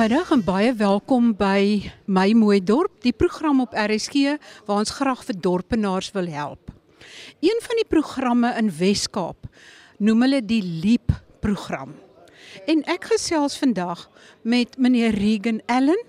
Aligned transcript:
Goeiemiddag 0.00 0.30
en 0.32 0.40
baie 0.40 0.70
welkom 0.80 1.26
by 1.36 1.90
My 2.08 2.30
Mooi 2.32 2.62
Dorp, 2.64 3.02
die 3.04 3.12
program 3.12 3.58
op 3.60 3.74
RSG 3.76 4.38
waar 4.64 4.78
ons 4.80 4.94
graag 4.96 5.26
vir 5.28 5.36
dorpenaars 5.44 6.08
wil 6.14 6.30
help. 6.32 6.70
Een 7.44 7.60
van 7.60 7.76
die 7.76 7.84
programme 7.84 8.48
in 8.56 8.70
Wes-Kaap 8.78 9.44
noem 10.00 10.24
hulle 10.24 10.40
die 10.40 10.62
Leap 10.64 11.12
program. 11.44 11.92
En 12.64 12.80
ek 12.88 13.10
gesels 13.12 13.58
vandag 13.60 14.06
met 14.40 14.80
meneer 14.80 15.12
Regan 15.20 15.60
Allen. 15.68 16.00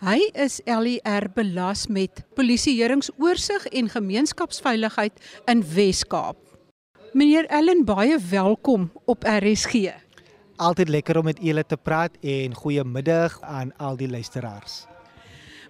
Hy 0.00 0.30
is 0.32 0.62
LER 0.64 1.28
belas 1.36 1.84
met 1.92 2.24
polisieeringsoorsig 2.32 3.68
en 3.76 3.92
gemeenskapsveiligheid 3.92 5.20
in 5.52 5.66
Wes-Kaap. 5.76 6.40
Meneer 7.12 7.52
Allen, 7.52 7.84
baie 7.84 8.16
welkom 8.32 8.88
op 9.04 9.28
RSG 9.28 10.07
altyd 10.58 10.88
lekker 10.88 11.18
om 11.18 11.24
met 11.24 11.40
julle 11.42 11.64
te 11.64 11.76
praat 11.76 12.14
en 12.20 12.54
goeiemiddag 12.54 13.40
aan 13.42 13.72
al 13.78 13.96
die 13.96 14.10
luisteraars. 14.10 14.86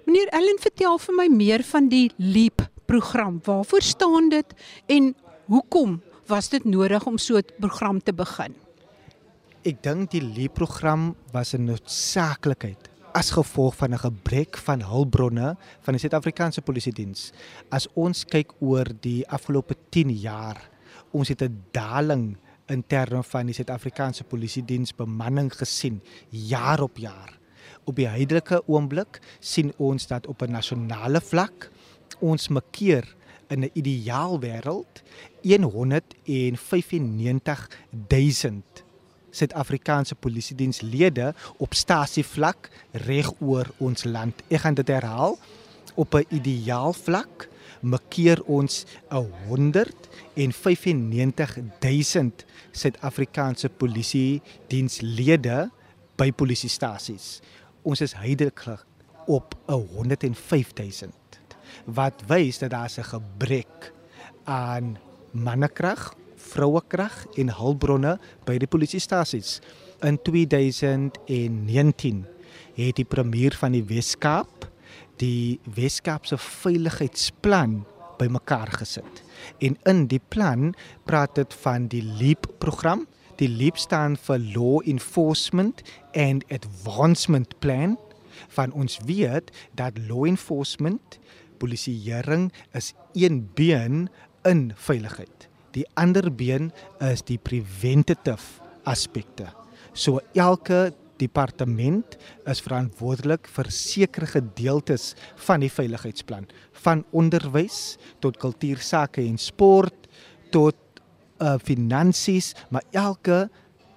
Meneer 0.08 0.28
Ellen, 0.32 0.58
vertel 0.60 0.98
vir 0.98 1.14
my 1.14 1.26
meer 1.28 1.62
van 1.68 1.88
die 1.92 2.08
Leap 2.16 2.64
program. 2.88 3.40
Waarvoor 3.44 3.82
staan 3.84 4.30
dit 4.32 4.54
en 4.86 5.14
hoekom 5.46 5.98
was 6.28 6.48
dit 6.48 6.64
nodig 6.64 7.06
om 7.06 7.18
so 7.18 7.36
'n 7.36 7.44
program 7.60 8.00
te 8.02 8.12
begin? 8.12 8.54
Ek 9.64 9.82
dink 9.82 10.10
die 10.10 10.22
Leap 10.22 10.54
program 10.54 11.14
was 11.32 11.54
'n 11.54 11.64
noodsaaklikheid 11.64 12.88
as 13.12 13.30
gevolg 13.30 13.76
van 13.76 13.92
'n 13.92 13.98
gebrek 13.98 14.56
van 14.56 14.82
hulpbronne 14.82 15.56
van 15.80 15.92
die 15.94 16.00
Suid-Afrikaanse 16.00 16.62
Polisie 16.62 16.92
Diens. 16.92 17.32
As 17.70 17.88
ons 17.94 18.24
kyk 18.24 18.52
oor 18.60 18.86
die 19.00 19.28
afgelope 19.28 19.74
10 19.90 20.10
jaar, 20.10 20.70
ons 21.10 21.28
het 21.28 21.42
'n 21.42 21.64
daling 21.72 22.36
in 22.68 22.84
terme 22.86 23.22
van 23.22 23.46
die 23.48 23.54
Suid-Afrikaanse 23.56 24.24
Polisie 24.24 24.64
Diens 24.64 24.94
bemanning 24.94 25.52
gesien 25.56 26.02
jaar 26.30 26.80
op 26.84 26.98
jaar. 26.98 27.38
Op 27.84 27.96
die 27.96 28.08
huidige 28.08 28.62
oomblik 28.66 29.20
sien 29.40 29.72
ons 29.76 30.06
dat 30.06 30.26
op 30.26 30.42
'n 30.42 30.50
nasionale 30.50 31.20
vlak 31.20 31.70
ons 32.20 32.48
makkeer 32.48 33.16
in 33.48 33.64
'n 33.64 33.70
ideaal 33.72 34.40
wêreld 34.40 35.02
195 35.42 37.70
000 38.08 38.62
Suid-Afrikaanse 39.30 40.14
Polisie 40.14 40.56
Dienslede 40.56 41.34
op 41.56 41.74
stasie 41.74 42.24
vlak 42.24 42.70
reg 42.92 43.32
oor 43.40 43.66
ons 43.78 44.04
land. 44.04 44.42
Ek 44.48 44.60
gaan 44.60 44.74
dit 44.74 44.88
herhaal 44.88 45.38
op 45.94 46.14
'n 46.14 46.24
ideaal 46.28 46.92
vlak 46.92 47.48
makkeer 47.80 48.42
ons 48.46 48.84
'n 49.10 49.26
195 49.48 51.58
000 51.80 52.30
Suid-Afrikaanse 52.72 53.68
polisie 53.68 54.42
dienslede 54.68 55.70
by 56.16 56.32
polisiestasies. 56.32 57.40
Ons 57.82 58.00
is 58.00 58.12
heideklik 58.12 58.84
op 59.26 59.54
'n 59.68 59.86
105 59.94 60.72
000 60.74 61.12
wat 61.84 62.22
wys 62.26 62.58
dat 62.58 62.70
daar 62.70 62.90
'n 62.98 63.04
gebrek 63.04 63.92
aan 64.44 64.98
mannekrag, 65.30 66.14
vrouekrag 66.36 67.26
en 67.36 67.52
hulpbronne 67.52 68.18
by 68.44 68.58
die 68.58 68.66
polisiestasies. 68.66 69.60
In 70.00 70.22
2019 70.22 72.26
het 72.74 72.96
die 72.96 73.04
premier 73.04 73.54
van 73.54 73.72
die 73.72 73.84
Wes-Kaap 73.84 74.57
die 75.20 75.60
Weskaapse 75.74 76.38
veiligheidsplan 76.38 77.84
bymekaar 78.18 78.72
gesit. 78.80 79.22
En 79.62 79.78
in 79.86 80.06
die 80.10 80.20
plan 80.28 80.74
praat 81.06 81.36
dit 81.38 81.54
van 81.62 81.86
die 81.92 82.02
LEAP 82.02 82.46
program. 82.58 83.06
Die 83.38 83.48
LEAP 83.48 83.78
staan 83.78 84.16
vir 84.26 84.38
Law 84.38 84.82
Enforcement 84.86 85.82
and 86.14 86.44
Advancement 86.50 87.58
Plan. 87.62 87.96
Van 88.54 88.72
ons 88.72 88.98
weet 89.06 89.50
dat 89.78 89.98
law 90.08 90.26
enforcement, 90.26 91.18
polisieering 91.58 92.52
is 92.72 92.92
een 93.14 93.48
been 93.54 94.08
in 94.42 94.72
veiligheid. 94.74 95.48
Die 95.74 95.86
ander 95.94 96.30
been 96.34 96.72
is 96.98 97.22
die 97.22 97.38
preventative 97.38 98.62
aspekte. 98.82 99.50
So 99.92 100.20
elke 100.34 100.92
departement 101.18 102.16
is 102.48 102.62
verantwoordelik 102.64 103.48
vir 103.52 103.70
sekere 103.74 104.28
gedeeltes 104.30 105.12
van 105.46 105.62
die 105.64 105.72
veiligheidsplan, 105.72 106.48
van 106.84 107.04
onderwys 107.16 107.98
tot 108.22 108.38
kultuursake 108.40 109.24
en 109.24 109.38
sport 109.38 110.08
tot 110.54 110.76
uh 111.38 111.54
finansies, 111.62 112.54
maar 112.70 112.82
elke 112.90 113.46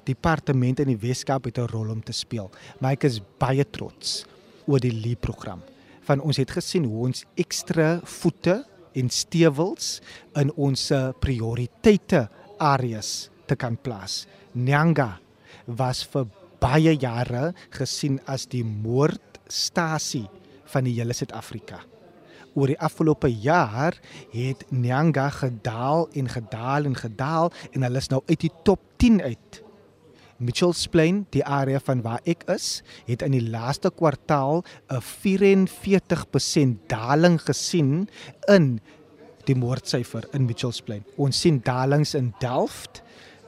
departement 0.05 0.81
in 0.81 0.91
die 0.91 0.99
Weskaap 1.01 1.45
het 1.45 1.57
'n 1.57 1.71
rol 1.71 1.89
om 1.89 2.03
te 2.03 2.13
speel. 2.13 2.51
Maar 2.79 2.91
ek 2.91 3.03
is 3.03 3.21
baie 3.39 3.65
trots 3.65 4.25
oor 4.67 4.79
die 4.79 4.93
LEE 4.93 5.15
program. 5.15 5.61
Van 6.01 6.19
ons 6.19 6.37
het 6.37 6.51
gesien 6.51 6.85
hoe 6.85 7.07
ons 7.07 7.25
ekstra 7.35 7.99
voete 8.03 8.65
en 8.93 9.09
stewels 9.09 10.01
in 10.35 10.51
ons 10.53 10.91
prioriteite 11.19 12.29
areas 12.59 13.29
te 13.45 13.55
kan 13.55 13.77
plaas. 13.77 14.27
Nyanga 14.53 15.19
was 15.65 16.03
vir 16.03 16.27
baie 16.61 16.93
jare 16.99 17.51
gesien 17.73 18.19
as 18.29 18.45
die 18.51 18.63
moordstasie 18.63 20.27
van 20.71 20.85
die 20.87 20.93
hele 20.99 21.15
Suid-Afrika. 21.17 21.81
Oor 22.53 22.67
die 22.67 22.79
afgelope 22.83 23.29
jaar 23.31 23.95
het 24.33 24.65
Nyanga 24.71 25.29
gedaal 25.31 26.09
en 26.19 26.27
gedaal 26.29 26.87
en 26.89 26.95
gedaal 26.99 27.51
en 27.71 27.85
hulle 27.87 28.01
is 28.03 28.11
nou 28.11 28.21
uit 28.27 28.39
die 28.43 28.53
top 28.67 28.81
10 28.99 29.21
uit. 29.23 29.61
Mitchells 30.41 30.87
Plain, 30.89 31.25
die 31.29 31.43
area 31.45 31.79
van 31.85 32.01
waar 32.01 32.21
ek 32.25 32.43
is, 32.49 32.81
het 33.05 33.21
in 33.21 33.35
die 33.35 33.45
laaste 33.45 33.91
kwartaal 33.93 34.63
'n 34.89 35.01
44% 35.01 36.89
daling 36.89 37.37
gesien 37.41 38.09
in 38.47 38.81
die 39.45 39.55
moordsyfer 39.55 40.27
in 40.33 40.45
Mitchells 40.45 40.81
Plain. 40.81 41.05
Ons 41.17 41.39
sien 41.39 41.61
dalings 41.63 42.15
in 42.15 42.33
Delft, 42.39 43.03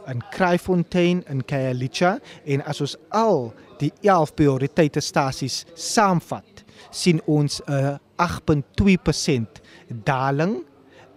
in 0.07 0.23
Kraaifontein 0.31 1.23
in 1.29 1.43
Khayelitsha 1.45 2.17
en 2.45 2.63
as 2.67 2.81
ons 2.81 2.97
al 3.09 3.51
die 3.81 3.91
11 4.01 4.33
prioriteite 4.37 5.01
stasies 5.01 5.63
saamvat, 5.75 6.63
sien 6.91 7.21
ons 7.25 7.61
'n 7.67 7.99
8.2% 8.17 9.61
daling 10.03 10.63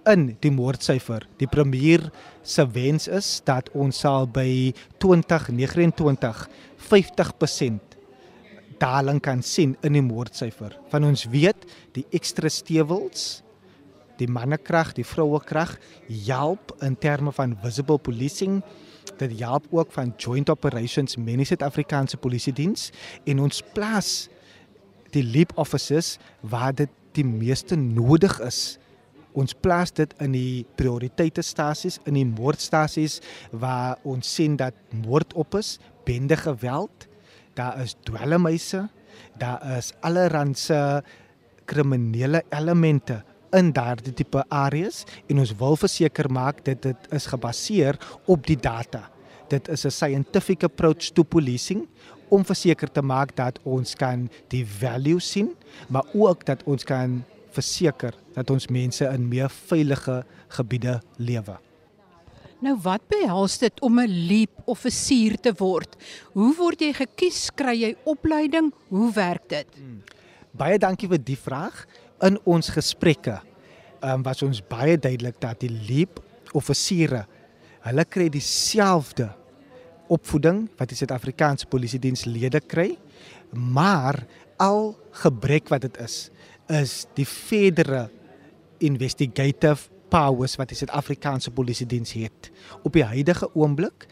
in 0.06 0.36
die 0.40 0.50
moordsyfer. 0.50 1.26
Die 1.38 1.48
premier 1.50 2.10
se 2.42 2.66
wens 2.70 3.08
is 3.08 3.40
dat 3.44 3.70
ons 3.74 3.98
sal 3.98 4.26
by 4.26 4.72
2029 4.98 6.48
50% 6.90 7.96
daling 8.78 9.20
kan 9.20 9.42
sien 9.42 9.76
in 9.82 9.92
die 9.92 10.04
moordsyfer. 10.04 10.76
Van 10.92 11.04
ons 11.04 11.26
weet 11.32 11.66
die 11.96 12.04
ekstra 12.14 12.48
stewels 12.52 13.42
die 14.20 14.28
mannekrag, 14.30 14.92
die 14.96 15.06
vrouekrag 15.06 15.76
help 16.26 16.74
in 16.84 16.96
terme 16.98 17.32
van 17.32 17.56
visible 17.62 17.98
policing. 17.98 18.62
Dit 19.20 19.38
help 19.40 19.66
ook 19.70 19.92
van 19.92 20.14
joint 20.16 20.50
operations 20.50 21.16
met 21.16 21.40
die 21.40 21.48
Suid-Afrikaanse 21.48 22.16
Polisie 22.20 22.52
Diens 22.52 22.90
en 23.24 23.40
ons 23.44 23.62
plaas 23.74 24.28
die 25.14 25.24
leap 25.24 25.54
officers 25.56 26.16
waar 26.40 26.74
dit 26.74 26.90
die 27.16 27.24
meeste 27.24 27.76
nodig 27.76 28.40
is. 28.44 28.78
Ons 29.36 29.52
plaas 29.52 29.92
dit 29.92 30.12
in 30.24 30.32
die 30.32 30.64
prioriteite 30.80 31.44
stasies, 31.44 31.98
in 32.08 32.16
die 32.16 32.26
moordstasies 32.28 33.20
waar 33.52 34.00
ons 34.08 34.28
sien 34.38 34.56
dat 34.56 34.76
moord 35.04 35.34
op 35.36 35.58
is, 35.60 35.76
bende 36.08 36.36
geweld, 36.40 37.08
daar 37.56 37.80
is 37.84 37.96
dwelmhuise, 38.08 38.86
daar 39.40 39.60
is 39.76 39.92
allerlei 40.04 41.02
kriminele 41.66 42.44
elemente 42.54 43.22
in 43.56 43.72
daardie 43.72 44.14
tipe 44.14 44.44
areas 44.52 45.04
en 45.26 45.40
ons 45.42 45.54
wil 45.58 45.76
verseker 45.80 46.28
maak 46.32 46.64
dat 46.66 46.82
dit 46.82 47.12
is 47.16 47.26
gebaseer 47.32 47.98
op 48.26 48.46
die 48.46 48.58
data. 48.60 49.08
Dit 49.48 49.68
is 49.68 49.86
'n 49.86 49.90
scientific 49.90 50.64
approach 50.64 51.12
to 51.12 51.22
policing 51.22 51.86
om 52.28 52.44
verseker 52.44 52.90
te 52.90 53.02
maak 53.02 53.36
dat 53.36 53.58
ons 53.62 53.94
kan 53.94 54.28
die 54.48 54.66
value 54.66 55.20
sien, 55.20 55.54
maar 55.88 56.04
ook 56.12 56.44
dat 56.44 56.62
ons 56.64 56.84
kan 56.84 57.24
verseker 57.50 58.14
dat 58.34 58.50
ons 58.50 58.66
mense 58.68 59.04
in 59.04 59.28
meer 59.28 59.50
veilige 59.50 60.24
gebiede 60.48 61.00
lewe. 61.16 61.58
Nou 62.60 62.76
wat 62.82 63.02
behels 63.08 63.58
dit 63.58 63.80
om 63.80 64.00
'n 64.00 64.26
leap 64.28 64.62
offisier 64.64 65.36
te 65.40 65.52
word? 65.58 65.96
Hoe 66.32 66.54
word 66.56 66.80
jy 66.80 66.92
gekies? 66.92 67.50
Kry 67.54 67.80
jy 67.80 67.96
opleiding? 68.04 68.72
Hoe 68.88 69.12
werk 69.12 69.48
dit? 69.48 69.66
Hmm. 69.74 70.02
Baie 70.56 70.78
dankie 70.78 71.08
vir 71.08 71.18
die 71.18 71.36
vraag 71.36 71.86
in 72.24 72.38
ons 72.48 72.70
gesprekke 72.72 73.38
um, 74.00 74.22
was 74.26 74.42
ons 74.46 74.62
baie 74.64 74.96
duidelik 74.96 75.40
dat 75.42 75.60
die 75.64 75.72
leap 75.72 76.20
offisiere 76.56 77.24
hulle 77.86 78.04
kry 78.08 78.28
dieselfde 78.32 79.28
opvoeding 80.12 80.64
wat 80.78 80.90
die 80.92 80.98
Suid-Afrikaanse 80.98 81.68
Polisie 81.70 82.00
Dienslede 82.02 82.62
kry 82.62 82.92
maar 83.52 84.22
al 84.62 84.94
gebrek 85.22 85.68
wat 85.72 85.84
dit 85.88 86.00
is 86.04 86.28
is 86.72 87.04
die 87.18 87.26
verdere 87.28 88.06
investigative 88.82 89.90
powers 90.10 90.56
wat 90.58 90.70
die 90.70 90.78
Suid-Afrikaanse 90.78 91.52
Polisie 91.54 91.86
Diens 91.88 92.14
het. 92.16 92.50
Op 92.82 92.94
die 92.96 93.04
huidige 93.06 93.48
oomblik 93.54 94.06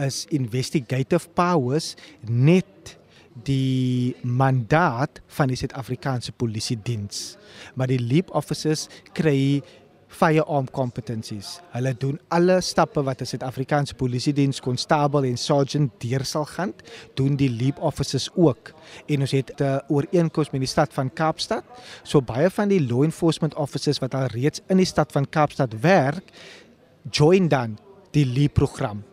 is 0.00 0.24
investigative 0.32 1.28
powers 1.36 1.94
net 2.24 2.96
die 3.44 4.16
mandaat 4.22 5.20
van 5.26 5.48
die 5.48 5.56
Suid-Afrikaanse 5.56 6.32
Polisie 6.32 6.78
Diens. 6.82 7.36
Maar 7.74 7.86
die 7.86 8.00
leap 8.00 8.32
officers 8.34 8.88
kry 9.12 9.62
firearm 10.10 10.66
competencies. 10.74 11.60
Hulle 11.70 11.92
doen 11.94 12.18
alle 12.34 12.60
stappe 12.60 13.02
wat 13.06 13.20
'n 13.22 13.26
Suid-Afrikaanse 13.26 13.94
Polisie 13.94 14.32
Diens 14.32 14.60
konstabel 14.60 15.24
en 15.24 15.38
sergeant 15.38 15.92
deur 16.00 16.24
sal 16.24 16.44
gaan, 16.44 16.72
doen 17.14 17.36
die 17.36 17.50
leap 17.50 17.78
officers 17.78 18.30
ook. 18.34 18.72
En 19.06 19.20
ons 19.20 19.30
het 19.30 19.52
'n 19.60 19.80
ooreenkoms 19.88 20.50
met 20.50 20.60
die 20.60 20.68
stad 20.68 20.92
van 20.92 21.12
Kaapstad. 21.12 21.64
So 22.02 22.20
baie 22.20 22.50
van 22.50 22.68
die 22.68 22.86
law 22.86 23.02
enforcement 23.02 23.54
officers 23.54 23.98
wat 23.98 24.14
al 24.14 24.26
reeds 24.26 24.60
in 24.66 24.76
die 24.76 24.86
stad 24.86 25.12
van 25.12 25.28
Kaapstad 25.28 25.80
werk, 25.80 26.30
join 27.10 27.48
dan 27.48 27.78
die 28.10 28.26
leap 28.26 28.54
program 28.54 29.04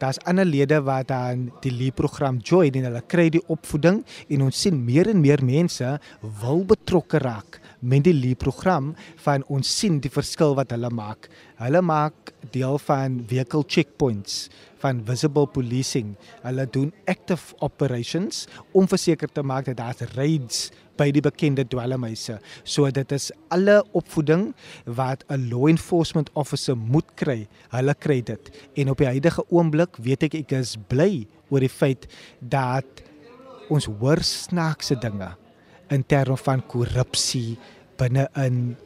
daar's 0.00 0.20
ander 0.28 0.44
lede 0.44 0.80
wat 0.84 1.08
dan 1.08 1.46
die 1.64 1.72
leerprogram 1.72 2.40
join 2.44 2.74
en 2.76 2.88
hulle 2.88 3.02
kry 3.08 3.28
die 3.32 3.42
opvoeding 3.52 4.02
en 4.28 4.44
ons 4.48 4.60
sien 4.66 4.78
meer 4.84 5.10
en 5.12 5.20
meer 5.20 5.42
mense 5.44 5.96
wil 6.42 6.64
betrokke 6.68 7.20
raak 7.22 7.60
met 7.80 8.06
die 8.06 8.14
leerprogram 8.16 8.94
van 9.24 9.44
ons 9.52 9.70
sien 9.78 10.00
die 10.02 10.12
verskil 10.12 10.56
wat 10.58 10.72
hulle 10.74 10.90
maak. 10.90 11.28
Hulle 11.60 11.82
maak 11.84 12.32
deel 12.54 12.78
van 12.86 13.20
vehicle 13.28 13.64
checkpoints 13.68 14.46
van 14.82 15.02
visible 15.06 15.48
policing. 15.50 16.14
Hulle 16.44 16.66
doen 16.72 16.92
active 17.08 17.56
operations 17.64 18.44
om 18.72 18.88
verseker 18.88 19.30
te 19.32 19.44
maak 19.44 19.70
dat 19.70 19.80
daar 19.80 20.16
raids 20.16 20.70
by 20.96 21.10
die 21.14 21.22
bekende 21.24 21.64
dwelmhuise. 21.68 22.38
So 22.64 22.90
dit 22.90 23.12
is 23.12 23.30
alle 23.54 23.82
opvoeding 23.92 24.54
wat 24.84 25.24
'n 25.28 25.48
law 25.50 25.68
enforcement 25.68 26.30
officer 26.34 26.76
moet 26.76 27.14
kry. 27.14 27.48
Hulle 27.70 27.94
kry 27.94 28.22
dit. 28.22 28.50
En 28.74 28.90
op 28.90 28.98
die 28.98 29.06
huidige 29.06 29.44
oomblik 29.50 29.96
weet 29.96 30.22
ek 30.22 30.34
ek 30.34 30.52
is 30.52 30.76
bly 30.88 31.26
oor 31.50 31.60
die 31.60 31.68
feit 31.68 32.06
dat 32.40 32.86
ons 33.68 33.86
hoor 33.86 34.22
snaakse 34.22 34.96
dinge 34.98 35.36
in 35.90 36.04
terme 36.06 36.36
van 36.36 36.62
korrupsie 36.66 37.56
binne 37.98 38.28
in 38.36 38.76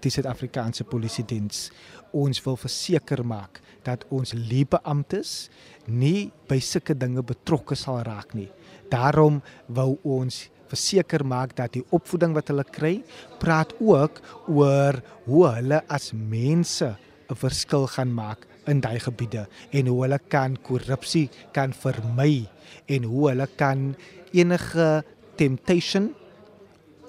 die 0.00 0.10
Suid-Afrikaanse 0.10 0.84
Polisie 0.84 1.24
Diens. 1.24 1.70
Ons 2.16 2.40
wil 2.44 2.56
verseker 2.56 3.22
maak 3.26 3.60
dat 3.86 4.04
ons 4.12 4.32
leebeamptes 4.36 5.50
nie 5.86 6.30
by 6.48 6.58
sulke 6.60 6.96
dinge 6.96 7.22
betrokke 7.22 7.76
sal 7.78 8.02
raak 8.06 8.34
nie. 8.36 8.48
Daarom 8.92 9.40
wou 9.68 9.98
ons 10.02 10.48
verseker 10.70 11.24
maak 11.26 11.56
dat 11.58 11.74
die 11.76 11.84
opvoeding 11.90 12.34
wat 12.36 12.50
hulle 12.52 12.64
kry, 12.64 12.94
praat 13.42 13.74
ook 13.80 14.20
oor 14.48 15.00
hoe 15.26 15.44
hulle 15.56 15.82
as 15.88 16.12
mense 16.12 16.96
'n 17.30 17.36
verskil 17.36 17.86
gaan 17.86 18.12
maak 18.14 18.46
in 18.66 18.80
daai 18.80 18.98
gebiede 19.00 19.46
en 19.72 19.86
hoe 19.86 20.02
hulle 20.04 20.18
kan 20.28 20.56
korrupsie 20.56 21.28
kan 21.52 21.72
vermy 21.72 22.48
en 22.88 23.04
hoe 23.04 23.28
hulle 23.30 23.46
kan 23.56 23.94
enige 24.32 25.02
temptation 25.36 26.10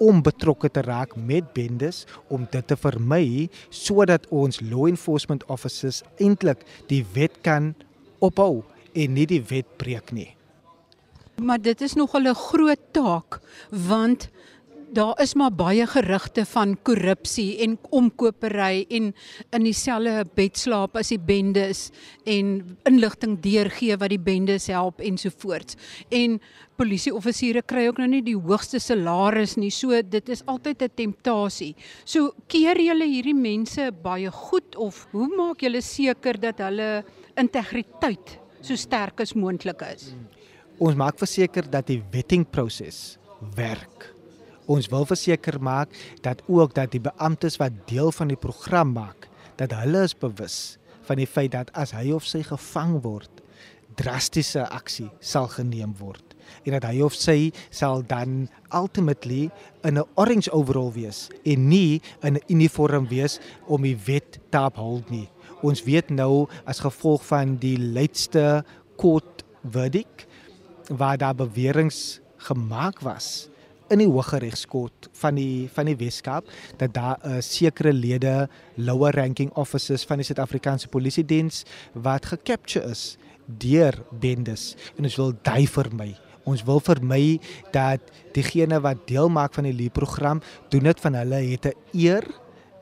om 0.02 0.22
betrokke 0.22 0.70
te 0.70 0.82
raak 0.82 1.14
met 1.16 1.52
bendes 1.54 2.04
om 2.28 2.46
dit 2.50 2.66
te 2.66 2.76
vermy 2.76 3.48
sodat 3.70 4.26
ons 4.30 4.60
law 4.60 4.88
enforcement 4.90 5.44
officers 5.52 6.02
eintlik 6.18 6.64
die 6.90 7.04
wet 7.14 7.38
kan 7.46 7.74
ophou 8.18 8.62
en 8.94 9.14
nie 9.14 9.26
die 9.26 9.42
wet 9.50 9.68
breek 9.78 10.12
nie. 10.12 10.32
Maar 11.42 11.60
dit 11.60 11.80
is 11.80 11.94
nog 11.94 12.14
'n 12.14 12.34
groot 12.34 12.80
taak 12.90 13.40
want 13.70 14.30
daar 14.92 15.20
is 15.20 15.32
maar 15.34 15.52
baie 15.52 15.86
gerugte 15.86 16.44
van 16.44 16.74
korrupsie 16.82 17.58
en 17.64 17.78
omkopery 17.90 18.84
en 18.88 19.14
in 19.50 19.62
dieselfde 19.64 20.26
bed 20.34 20.58
slaap 20.58 20.96
as 21.00 21.08
die 21.08 21.20
bendes 21.20 21.86
en 22.28 22.76
inligting 22.88 23.38
deurgee 23.40 23.96
wat 23.96 24.12
die 24.12 24.20
bendes 24.20 24.66
help 24.66 25.00
ensovoorts. 25.00 25.78
En 26.08 26.40
polisieoffisiere 26.76 27.62
kry 27.62 27.86
ook 27.88 28.02
nou 28.02 28.08
nie 28.08 28.22
die 28.22 28.36
hoogste 28.36 28.78
salaris 28.78 29.56
nie. 29.56 29.70
So 29.70 30.02
dit 30.02 30.28
is 30.28 30.44
altyd 30.44 30.82
'n 30.82 30.94
temptasie. 30.94 31.74
So 32.04 32.34
keer 32.46 32.76
julle 32.76 33.08
hierdie 33.08 33.34
mense 33.34 33.90
baie 34.02 34.30
goed 34.30 34.76
of 34.76 35.06
hoe 35.12 35.28
maak 35.36 35.60
julle 35.60 35.80
seker 35.80 36.40
dat 36.40 36.58
hulle 36.58 37.04
integriteit 37.36 38.38
so 38.60 38.76
sterk 38.76 39.20
as 39.20 39.32
moontlik 39.34 39.80
is? 39.94 40.12
Hmm 40.12 40.41
ons 40.82 40.98
maak 40.98 41.20
verseker 41.20 41.68
dat 41.70 41.86
die 41.86 42.00
wettingproses 42.10 43.16
werk. 43.54 44.08
Ons 44.70 44.88
wil 44.90 45.06
verseker 45.06 45.60
maak 45.62 45.94
dat 46.24 46.42
ook 46.50 46.74
dat 46.74 46.90
die 46.94 47.02
beamptes 47.02 47.58
wat 47.62 47.76
deel 47.90 48.10
van 48.14 48.32
die 48.32 48.38
program 48.38 48.94
maak, 48.96 49.28
dat 49.60 49.74
hulle 49.76 50.02
is 50.08 50.16
bewus 50.18 50.78
van 51.06 51.18
die 51.18 51.28
feit 51.28 51.52
dat 51.54 51.70
as 51.78 51.94
hy 51.94 52.10
of 52.14 52.26
sy 52.26 52.42
gevang 52.46 52.98
word, 53.02 53.42
drastiese 53.98 54.64
aksie 54.72 55.10
sal 55.20 55.50
geneem 55.52 55.92
word 55.98 56.32
en 56.64 56.74
dat 56.76 56.86
hy 56.88 57.02
of 57.04 57.14
sy 57.16 57.52
sal 57.74 58.02
dan 58.08 58.48
ultimately 58.74 59.50
in 59.84 59.98
'n 59.98 60.06
orange 60.16 60.50
overall 60.50 60.92
wees 60.92 61.28
en 61.44 61.68
nie 61.68 62.00
in 62.22 62.36
'n 62.36 62.44
uniform 62.48 63.08
wees 63.08 63.38
om 63.66 63.82
die 63.82 63.96
wet 64.06 64.38
te 64.50 64.58
uphold 64.58 65.10
nie. 65.10 65.28
Ons 65.62 65.84
weet 65.84 66.10
nou 66.10 66.48
as 66.66 66.80
gevolg 66.80 67.24
van 67.24 67.56
die 67.56 67.78
laaste 67.78 68.64
court 68.96 69.44
verdict 69.62 70.26
waar 70.88 71.18
daar 71.18 71.34
beweringe 71.34 72.20
gemaak 72.36 73.00
was 73.00 73.48
in 73.92 74.00
die 74.00 74.08
Hooggeregskoot 74.08 75.08
van 75.20 75.36
die 75.36 75.68
van 75.72 75.88
die 75.90 75.96
Weskaap 75.96 76.48
dat 76.80 76.94
daar 76.94 77.18
'n 77.22 77.36
uh, 77.36 77.40
sekere 77.40 77.92
lede 77.92 78.48
lower 78.74 79.14
ranking 79.14 79.50
officers 79.54 80.04
van 80.04 80.16
die 80.16 80.24
Suid-Afrikaanse 80.24 80.88
Polisie 80.88 81.24
Diens 81.24 81.64
wat 81.92 82.26
gecapture 82.26 82.90
is 82.90 83.16
deur 83.46 83.94
bendes 84.10 84.76
en 84.96 85.04
ons 85.04 85.16
wil 85.16 85.32
daai 85.42 85.66
vermy. 85.66 86.16
Ons 86.44 86.64
wil 86.64 86.80
vermy 86.80 87.40
dat 87.70 88.00
diegene 88.32 88.80
wat 88.80 89.06
deel 89.06 89.28
maak 89.28 89.54
van 89.54 89.64
die 89.64 89.76
leerprogram 89.76 90.40
doen 90.68 90.82
dit 90.82 91.00
van 91.00 91.14
hulle 91.14 91.40
het 91.50 91.66
'n 91.66 91.74
eer 91.92 92.24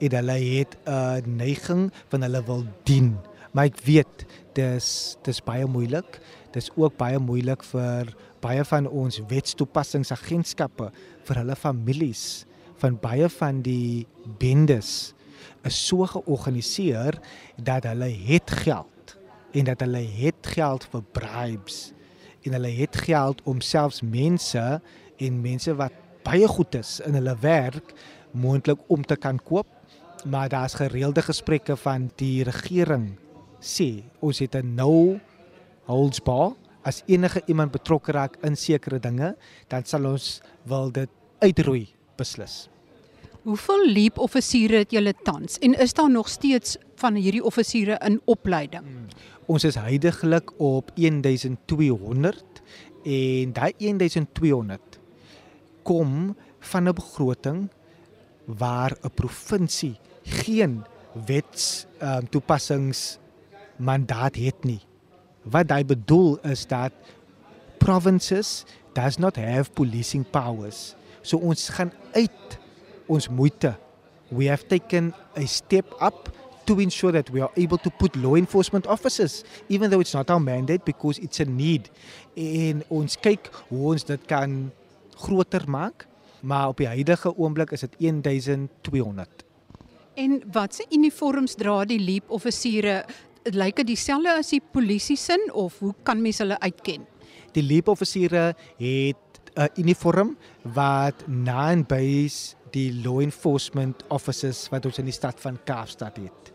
en 0.00 0.14
hulle 0.14 0.38
het 0.56 0.76
'n 0.86 1.36
neiging 1.36 1.92
van 2.08 2.22
hulle 2.22 2.44
wil 2.44 2.64
dien. 2.84 3.16
Maar 3.52 3.70
ek 3.70 3.80
weet 3.86 4.26
dis 4.54 5.16
dis 5.26 5.40
baie 5.42 5.66
moeilik. 5.66 6.20
Dis 6.54 6.70
ook 6.76 6.96
baie 6.98 7.18
moeilik 7.18 7.64
vir 7.72 8.12
baie 8.42 8.64
van 8.64 8.88
ons 8.88 9.20
wetstoepassingsagentskappe 9.30 10.90
vir 11.28 11.42
hulle 11.42 11.56
families 11.58 12.44
van 12.80 12.96
baie 13.00 13.28
van 13.28 13.60
die 13.62 14.06
bendes 14.40 15.12
is 15.68 15.76
so 15.76 16.06
georganiseer 16.08 17.18
dat 17.60 17.84
hulle 17.84 18.08
het 18.08 18.50
geld 18.64 19.16
en 19.52 19.66
dat 19.68 19.82
hulle 19.84 20.00
het 20.00 20.52
geld 20.54 20.86
vir 20.92 21.02
bribes 21.16 21.80
en 22.46 22.56
hulle 22.56 22.70
het 22.78 22.96
geld 23.04 23.42
om 23.44 23.60
selfs 23.60 24.00
mense 24.00 24.64
en 25.20 25.42
mense 25.44 25.74
wat 25.76 25.96
baie 26.24 26.48
goed 26.48 26.78
is 26.80 26.98
in 27.04 27.18
hulle 27.18 27.36
werk 27.42 27.92
moontlik 28.32 28.80
om 28.88 29.04
te 29.04 29.16
kan 29.16 29.40
koop. 29.42 29.68
Maar 30.24 30.48
daar's 30.48 30.74
gereelde 30.76 31.22
gesprekke 31.22 31.76
van 31.80 32.10
die 32.20 32.44
regering 32.44 33.16
sê 33.60 34.02
ons 34.20 34.38
het 34.38 34.54
'n 34.54 34.74
nou 34.74 35.20
holds 35.86 36.20
bar 36.20 36.56
as 36.82 37.02
enige 37.06 37.42
iemand 37.46 37.72
betrokke 37.72 38.12
raak 38.12 38.36
in 38.42 38.56
sekere 38.56 38.98
dinge 38.98 39.36
dan 39.68 39.84
sal 39.84 40.06
ons 40.06 40.40
wil 40.64 40.90
dit 40.90 41.08
uitroei 41.40 41.88
beslis. 42.16 42.68
Hoeveel 43.42 43.86
leap 43.88 44.18
offisiere 44.18 44.82
het 44.82 44.92
julle 44.92 45.14
tans 45.24 45.58
en 45.58 45.74
is 45.74 45.94
daar 45.94 46.10
nog 46.10 46.28
steeds 46.28 46.76
van 47.00 47.14
hierdie 47.14 47.44
offisiere 47.44 47.98
in 48.04 48.20
opleiding? 48.24 48.84
Hmm. 48.84 49.08
Ons 49.46 49.64
is 49.64 49.74
heidaglik 49.74 50.52
op 50.60 50.90
1200 50.96 52.62
en 53.04 53.52
daai 53.52 53.72
1200 53.78 55.00
kom 55.82 56.36
van 56.60 56.88
'n 56.88 56.94
begroting 56.94 57.68
waar 58.46 58.92
'n 59.02 59.10
provinsie 59.14 59.96
geen 60.22 60.84
wets 61.26 61.86
um, 62.02 62.28
toepassings 62.28 63.18
mandaat 63.80 64.36
het 64.36 64.64
nie 64.68 64.80
wat 65.48 65.70
hy 65.72 65.84
bedoel 65.86 66.36
is 66.48 66.66
dat 66.68 66.92
provinces 67.80 68.64
does 68.92 69.16
not 69.18 69.36
have 69.36 69.72
policing 69.72 70.24
powers. 70.30 70.94
So 71.22 71.38
ons 71.38 71.68
gaan 71.72 71.92
uit 72.12 72.58
ons 73.06 73.28
moeite. 73.28 73.74
We 74.30 74.46
have 74.46 74.66
taken 74.68 75.14
a 75.36 75.46
step 75.46 75.94
up 76.00 76.30
to 76.64 76.78
ensure 76.78 77.12
that 77.12 77.30
we 77.30 77.40
are 77.40 77.50
able 77.56 77.78
to 77.78 77.90
put 77.90 78.14
law 78.16 78.36
enforcement 78.36 78.86
officers 78.86 79.42
even 79.68 79.90
though 79.90 80.00
it's 80.00 80.14
not 80.14 80.30
our 80.30 80.40
mandate 80.40 80.84
because 80.84 81.18
it's 81.18 81.40
a 81.40 81.44
need. 81.44 81.90
En 82.34 82.84
ons 82.88 83.16
kyk 83.16 83.50
hoe 83.68 83.94
ons 83.94 84.04
dit 84.04 84.26
kan 84.26 84.70
groter 85.20 85.66
maak, 85.68 86.06
maar 86.40 86.70
op 86.72 86.78
die 86.80 86.88
huidige 86.88 87.32
oomblik 87.36 87.74
is 87.76 87.84
dit 87.84 87.96
1200. 87.98 89.44
En 90.14 90.40
watse 90.52 90.84
uniforms 90.90 91.54
dra 91.56 91.84
die 91.84 92.00
leap 92.00 92.30
offisiere 92.30 93.04
lyk 93.48 93.80
dit 93.80 93.94
dieselfde 93.94 94.34
as 94.38 94.52
die 94.52 94.60
polisie 94.60 95.16
sin 95.16 95.40
of 95.56 95.78
hoe 95.80 95.94
kan 96.04 96.20
mense 96.22 96.42
hulle 96.44 96.58
uitken? 96.60 97.06
Die 97.56 97.64
leepoffisiere 97.64 98.54
het 98.78 99.40
'n 99.56 99.68
uniform 99.76 100.36
wat 100.62 101.26
na 101.26 101.70
en 101.72 101.84
by 101.84 102.28
die 102.70 102.92
law 103.02 103.20
enforcement 103.20 104.04
officers 104.08 104.68
wat 104.70 104.86
ons 104.86 104.98
in 104.98 105.04
die 105.04 105.14
stad 105.14 105.40
van 105.40 105.58
Kaapstad 105.64 106.16
het. 106.16 106.52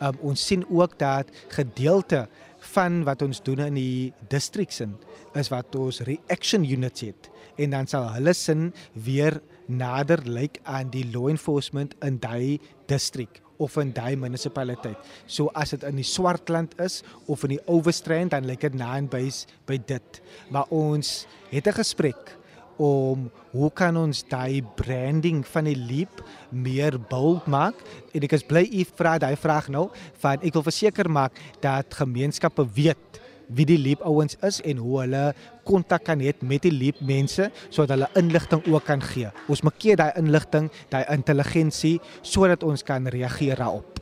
Um, 0.00 0.16
ons 0.22 0.46
sien 0.46 0.64
ook 0.70 0.98
dat 0.98 1.30
gedeelte 1.48 2.28
van 2.58 3.04
wat 3.04 3.22
ons 3.22 3.42
doen 3.42 3.58
in 3.58 3.74
die 3.74 4.12
districts 4.28 4.80
in 4.80 4.96
is 5.34 5.48
wat 5.48 5.74
ons 5.74 6.00
reaction 6.00 6.64
units 6.64 7.00
het 7.00 7.30
en 7.56 7.70
dan 7.70 7.86
sal 7.86 8.08
hulle 8.14 8.32
sin 8.32 8.72
weer 8.92 9.40
nader 9.66 10.22
lyk 10.24 10.58
aan 10.64 10.90
die 10.90 11.04
law 11.12 11.28
enforcement 11.28 11.94
in 12.02 12.18
daai 12.18 12.58
district 12.86 13.42
of 13.58 13.76
in 13.82 13.92
daai 13.92 14.16
munisipaliteit. 14.16 14.98
So 15.26 15.50
as 15.54 15.74
dit 15.74 15.84
in 15.88 16.00
die 16.00 16.06
Swartland 16.06 16.74
is 16.80 17.02
of 17.26 17.44
in 17.44 17.56
die 17.56 17.62
Overstrand 17.66 18.34
dan 18.34 18.46
lyk 18.48 18.66
dit 18.66 18.78
na 18.78 18.96
en 18.96 19.10
by 19.10 19.26
by 19.66 19.78
dit. 19.86 20.20
Maar 20.50 20.66
ons 20.70 21.26
het 21.50 21.66
'n 21.66 21.78
gesprek 21.82 22.38
om 22.78 23.30
hoe 23.50 23.70
kan 23.74 23.96
ons 23.96 24.22
daai 24.28 24.62
branding 24.78 25.46
van 25.46 25.64
die 25.64 25.76
leap 25.76 26.22
meer 26.50 26.98
bold 27.10 27.46
maak? 27.46 27.74
En 28.14 28.22
ek 28.22 28.32
is 28.32 28.46
bly 28.46 28.62
u 28.70 28.84
vra 28.94 29.18
daai 29.18 29.36
vraag 29.36 29.68
nou, 29.68 29.88
want 30.20 30.44
ek 30.44 30.54
wil 30.54 30.62
verseker 30.62 31.10
maak 31.10 31.32
dat 31.60 31.94
gemeenskappe 31.94 32.66
weet 32.74 33.17
wie 33.48 33.66
die 33.68 33.78
leap 33.80 34.02
ouens 34.06 34.36
is 34.46 34.60
en 34.68 34.80
hoe 34.82 35.00
hulle 35.02 35.22
kontak 35.68 36.04
kan 36.08 36.20
hê 36.20 36.34
met 36.40 36.64
die 36.64 36.72
leap 36.72 37.00
mense 37.00 37.50
sodat 37.68 37.96
hulle 37.96 38.10
inligting 38.20 38.64
ook 38.68 38.84
kan 38.88 39.02
gee. 39.02 39.30
Ons 39.48 39.64
moet 39.64 39.78
keer 39.80 39.96
daai 40.00 40.12
inligting, 40.20 40.68
daai 40.92 41.04
intelligensie 41.14 41.98
sodat 42.22 42.62
ons 42.62 42.84
kan 42.84 43.06
reageer 43.08 43.56
daarop. 43.56 43.98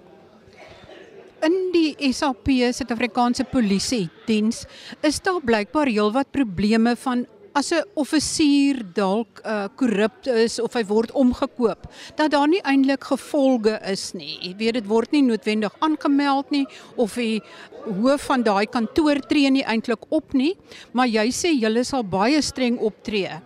In 1.46 1.54
die 1.74 1.94
SAP 2.12 2.48
Suid-Afrikaanse 2.74 3.44
Polisie 3.50 4.08
diens 4.26 4.64
is 5.04 5.20
daar 5.22 5.42
blykbaar 5.44 5.90
heelwat 5.90 6.32
probleme 6.34 6.96
van 6.96 7.26
as 7.56 7.72
'n 7.72 7.84
offisier 7.96 8.84
dalk 8.94 9.40
uh, 9.40 9.68
korrup 9.76 10.26
is 10.28 10.58
of 10.60 10.74
hy 10.76 10.84
word 10.84 11.12
omgekoop, 11.16 11.88
dat 12.16 12.30
daar 12.30 12.48
nie 12.48 12.60
eintlik 12.60 13.04
gevolge 13.08 13.78
is 13.88 14.12
nie. 14.12 14.36
Jy 14.42 14.52
weet 14.60 14.74
dit 14.80 14.86
word 14.86 15.12
nie 15.12 15.22
noodwendig 15.24 15.72
aangemeld 15.80 16.50
nie 16.52 16.66
of 16.96 17.16
die 17.16 17.40
hoof 17.86 18.28
van 18.28 18.44
daai 18.44 18.66
kantoor 18.66 19.22
tree 19.30 19.50
nie 19.50 19.64
eintlik 19.64 20.04
op 20.10 20.34
nie, 20.34 20.52
maar 20.92 21.08
jy 21.08 21.30
sê 21.32 21.54
julle 21.56 21.84
sal 21.84 22.04
baie 22.04 22.42
streng 22.42 22.76
optree 22.78 23.40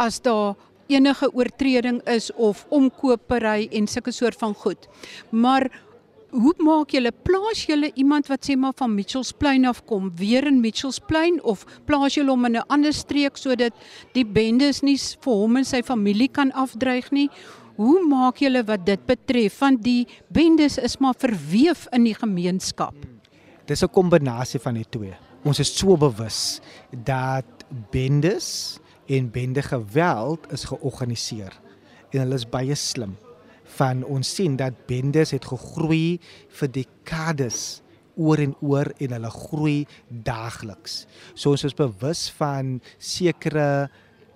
as 0.00 0.20
daar 0.24 0.56
enige 0.88 1.28
oortreding 1.36 2.00
is 2.08 2.30
of 2.34 2.64
omkopery 2.70 3.68
en 3.76 3.86
sulke 3.86 4.12
soort 4.12 4.38
van 4.40 4.54
goed. 4.54 4.88
Maar 5.30 5.68
hoe 6.30 6.54
maak 6.62 6.92
julle 6.94 7.10
plaas 7.26 7.64
julle 7.66 7.90
iemand 7.98 8.28
wat 8.30 8.46
sê 8.46 8.56
maar 8.58 8.74
van 8.78 8.92
Mitchells 8.94 9.32
Plain 9.36 9.66
af 9.66 9.82
kom 9.86 10.10
weer 10.18 10.46
in 10.46 10.60
Mitchells 10.62 11.00
Plain 11.02 11.40
of 11.42 11.64
plaas 11.88 12.14
julle 12.14 12.30
hom 12.30 12.44
in 12.46 12.56
'n 12.56 12.66
ander 12.68 12.92
streek 12.92 13.36
sodat 13.36 13.74
die 14.14 14.24
bendes 14.24 14.82
nie 14.82 14.96
vir 14.96 15.32
hom 15.32 15.56
en 15.56 15.64
sy 15.64 15.82
familie 15.82 16.28
kan 16.28 16.52
afdreig 16.52 17.10
nie? 17.10 17.28
Hoe 17.76 18.06
maak 18.06 18.38
julle 18.38 18.62
wat 18.64 18.86
dit 18.86 19.06
betref? 19.06 19.58
Want 19.58 19.82
die 19.82 20.06
bendes 20.28 20.78
is 20.78 20.98
maar 21.00 21.14
verweef 21.14 21.86
in 21.92 22.04
die 22.04 22.14
gemeenskap. 22.14 22.94
Dis 23.66 23.82
'n 23.82 23.88
kombinasie 23.88 24.60
van 24.60 24.74
die 24.74 24.86
twee. 24.88 25.14
Ons 25.44 25.58
is 25.58 25.78
so 25.78 25.96
bewus 25.96 26.60
dat 27.04 27.44
bendes 27.90 28.78
en 29.06 29.30
bende 29.30 29.62
geweld 29.62 30.52
is 30.52 30.64
georganiseer 30.64 31.52
en 32.12 32.20
hulle 32.20 32.34
is 32.34 32.48
baie 32.48 32.74
slim 32.74 33.16
van 33.80 34.04
ons 34.04 34.34
sien 34.36 34.58
dat 34.60 34.84
bendes 34.88 35.32
het 35.34 35.48
gegroei 35.48 36.18
vir 36.60 36.72
dekades 36.74 37.80
oor 38.20 38.42
en 38.42 38.54
oor 38.60 38.90
en 39.00 39.16
hulle 39.16 39.32
groei 39.32 39.78
daagliks. 40.08 41.04
So 41.34 41.54
ons 41.54 41.64
is 41.64 41.76
bewus 41.76 42.28
van 42.36 42.78
sekere 42.98 43.88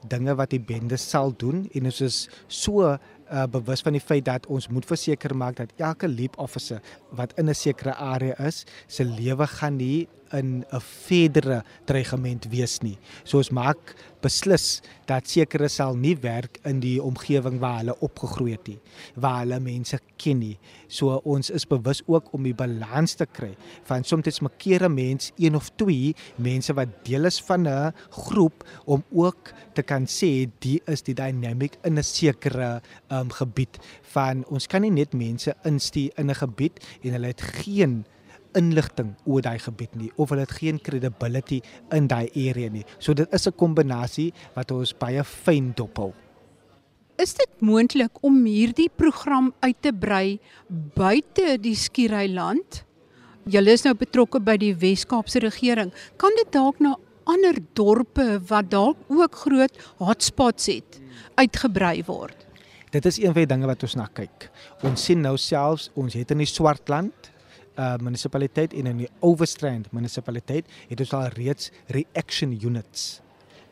dinge 0.09 0.35
wat 0.37 0.53
die 0.53 0.61
bendes 0.61 1.05
sal 1.09 1.33
doen 1.41 1.65
en 1.73 1.89
ons 1.89 2.01
is 2.05 2.19
so 2.49 2.85
uh, 2.89 3.45
bewus 3.51 3.85
van 3.85 3.97
die 3.97 4.03
feit 4.05 4.27
dat 4.29 4.49
ons 4.53 4.69
moet 4.73 4.87
verseker 4.89 5.35
maak 5.37 5.59
dat 5.61 5.73
elke 5.81 6.09
leap 6.09 6.37
officer 6.41 6.81
wat 7.17 7.33
in 7.41 7.49
'n 7.49 7.55
sekere 7.55 7.95
area 7.95 8.35
is, 8.47 8.65
se 8.87 9.05
lewe 9.05 9.47
gaan 9.47 9.77
nie 9.77 10.09
in 10.39 10.65
'n 10.73 10.81
verdere 10.81 11.63
dreigement 11.87 12.51
wees 12.51 12.81
nie. 12.83 12.99
So 13.25 13.39
ons 13.39 13.51
maak 13.51 13.95
beslis 14.25 14.83
dat 15.07 15.29
sekere 15.29 15.69
sal 15.69 15.97
nie 16.01 16.17
werk 16.23 16.59
in 16.65 16.81
die 16.81 16.97
omgewing 17.03 17.59
waar 17.61 17.83
hulle 17.83 17.97
opgegroei 18.01 18.55
het 18.55 18.69
nie, 18.69 18.81
waar 19.21 19.43
hulle 19.43 19.61
mense 19.61 19.99
ken 20.17 20.39
nie. 20.41 20.59
So 20.89 21.21
ons 21.25 21.51
is 21.51 21.67
bewus 21.69 22.03
ook 22.07 22.33
om 22.33 22.43
die 22.47 22.55
balans 22.55 23.15
te 23.15 23.27
kry 23.27 23.53
van 23.85 24.05
soms 24.05 24.41
makere 24.41 24.89
mens 24.89 25.33
een 25.37 25.57
of 25.57 25.71
twee 25.77 26.15
mense 26.37 26.73
wat 26.75 26.89
deel 27.05 27.25
is 27.25 27.41
van 27.41 27.69
'n 27.69 27.93
groep 28.11 28.65
om 28.87 29.05
ook 29.13 29.53
te 29.75 29.83
kan 29.83 30.07
sê 30.07 30.49
die 30.61 30.81
is 30.87 31.03
die 31.03 31.15
dynamic 31.15 31.77
in 31.85 31.99
'n 31.99 32.03
sekere 32.03 32.83
um, 33.11 33.31
gebied 33.31 33.79
van 34.15 34.45
ons 34.49 34.67
kan 34.67 34.83
nie 34.83 34.91
net 34.91 35.13
mense 35.13 35.55
instuur 35.65 36.11
in 36.17 36.31
'n 36.31 36.35
gebied 36.35 36.81
en 37.03 37.13
hulle 37.13 37.27
het 37.27 37.43
geen 37.43 38.05
inligting 38.59 39.15
oor 39.25 39.43
daai 39.45 39.59
gebied 39.59 39.95
nie 39.99 40.11
of 40.17 40.31
hulle 40.31 40.45
het 40.47 40.59
geen 40.59 40.81
credibility 40.81 41.61
in 41.93 42.09
daai 42.11 42.29
area 42.35 42.71
nie. 42.71 42.85
So 42.99 43.15
dit 43.15 43.29
is 43.33 43.47
'n 43.47 43.57
kombinasie 43.57 44.33
wat 44.55 44.71
ons 44.71 44.93
baie 44.93 45.25
fyn 45.25 45.73
dophou. 45.75 46.13
Is 47.17 47.35
dit 47.35 47.61
moontlik 47.61 48.11
om 48.23 48.45
hierdie 48.45 48.91
program 48.91 49.53
uit 49.61 49.77
te 49.81 49.93
brei 49.93 50.41
buite 50.69 51.59
die 51.61 51.77
Skiereiland? 51.77 52.85
Julle 53.47 53.71
is 53.71 53.85
nou 53.85 53.95
betrokke 53.95 54.41
by 54.41 54.57
die 54.57 54.75
Wes-Kaapse 54.75 55.39
regering. 55.39 55.93
Kan 56.17 56.31
dit 56.37 56.51
dalk 56.53 56.81
na 56.81 56.97
ander 57.25 57.59
dorpe 57.73 58.41
wat 58.49 58.71
dalk 58.71 58.97
ook 59.09 59.37
groot 59.45 59.79
hotspots 60.01 60.67
het 60.67 61.01
uitgebrei 61.39 62.03
word? 62.09 62.47
Dit 62.91 63.07
is 63.07 63.19
een 63.19 63.33
van 63.33 63.43
die 63.43 63.51
dinge 63.51 63.67
wat 63.67 63.83
ons 63.83 63.97
na 63.99 64.07
kyk. 64.07 64.49
Ons 64.83 65.05
sien 65.05 65.23
nou 65.23 65.37
selfs 65.41 65.91
ons 65.95 66.15
het 66.15 66.31
in 66.31 66.43
die 66.43 66.51
Swartland 66.51 67.31
uh, 67.79 67.97
munisipaliteit 67.97 68.73
en 68.75 68.87
in 68.87 68.97
die 68.97 69.11
Overstrand 69.21 69.93
munisipaliteit 69.93 70.67
het 70.89 71.01
ons 71.01 71.13
al 71.13 71.29
reeds 71.37 71.71
reaction 71.87 72.53
units 72.53 73.25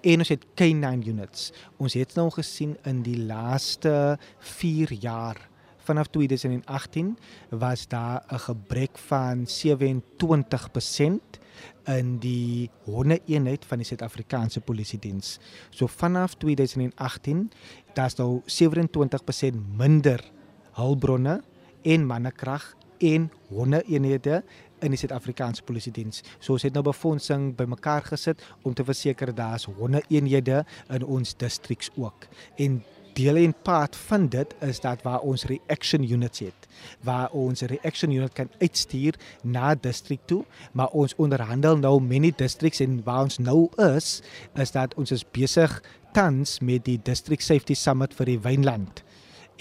en 0.03 0.23
ons 0.23 0.33
het 0.33 0.45
K9 0.59 1.07
units. 1.07 1.53
Ons 1.79 1.95
het 1.99 2.15
nou 2.19 2.29
gesien 2.35 2.77
in 2.89 3.03
die 3.07 3.19
laaste 3.23 4.19
4 4.39 4.93
jaar 5.03 5.49
vanaf 5.83 6.07
2018 6.15 7.19
was 7.51 7.89
daar 7.89 8.23
'n 8.31 8.39
gebrek 8.39 8.99
van 8.99 9.47
27% 9.47 11.41
in 11.85 12.19
die 12.19 12.71
hondeeenheid 12.85 13.65
van 13.65 13.79
die 13.79 13.87
Suid-Afrikaanse 13.87 14.61
Polisie 14.61 14.99
diens. 14.99 15.39
So 15.71 15.87
vanaf 15.87 16.35
2018 16.35 17.51
daar's 17.95 18.15
nou 18.15 18.43
27% 18.47 19.57
minder 19.77 20.31
hulpbronne 20.73 21.43
en 21.83 22.07
mannekrag 22.07 22.77
en 23.03 23.31
hondeeenhede 23.53 24.43
in 24.83 24.95
die 24.95 24.99
Suid-Afrikaanse 24.99 25.63
Polisie 25.67 25.93
diens. 25.95 26.23
So 26.39 26.57
ons 26.57 26.65
het 26.67 26.75
nou 26.75 26.85
befondsing 26.87 27.53
bymekaar 27.59 28.09
gesit 28.11 28.43
om 28.67 28.75
te 28.75 28.87
verseker 28.87 29.35
daar's 29.35 29.69
hondeeenhede 29.79 30.65
in 30.91 31.05
ons 31.05 31.37
districts 31.39 31.91
ook. 31.97 32.27
En 32.57 32.83
deel 33.13 33.37
en 33.37 33.55
part 33.63 33.97
van 33.97 34.29
dit 34.29 34.55
is 34.61 34.81
dat 34.81 35.03
waar 35.03 35.21
ons 35.21 35.45
reaction 35.45 36.03
units 36.03 36.39
het 36.39 36.69
waar 37.05 37.31
ons 37.31 37.61
reaction 37.61 38.11
unit 38.11 38.33
kan 38.33 38.51
uitstuur 38.61 39.19
na 39.43 39.75
district 39.75 40.27
toe 40.27 40.45
maar 40.73 40.89
ons 40.89 41.15
onderhandel 41.17 41.77
nou 41.79 42.01
many 42.01 42.33
districts 42.37 42.81
en 42.81 43.01
waar 43.05 43.23
ons 43.29 43.39
nou 43.39 43.69
is 43.97 44.23
is 44.55 44.73
dat 44.73 44.95
ons 44.95 45.13
is 45.13 45.27
besig 45.31 45.83
tans 46.13 46.59
met 46.61 46.85
die 46.85 47.01
district 47.03 47.45
safety 47.45 47.75
summit 47.75 48.15
vir 48.15 48.33
die 48.33 48.41
Wynland 48.41 49.05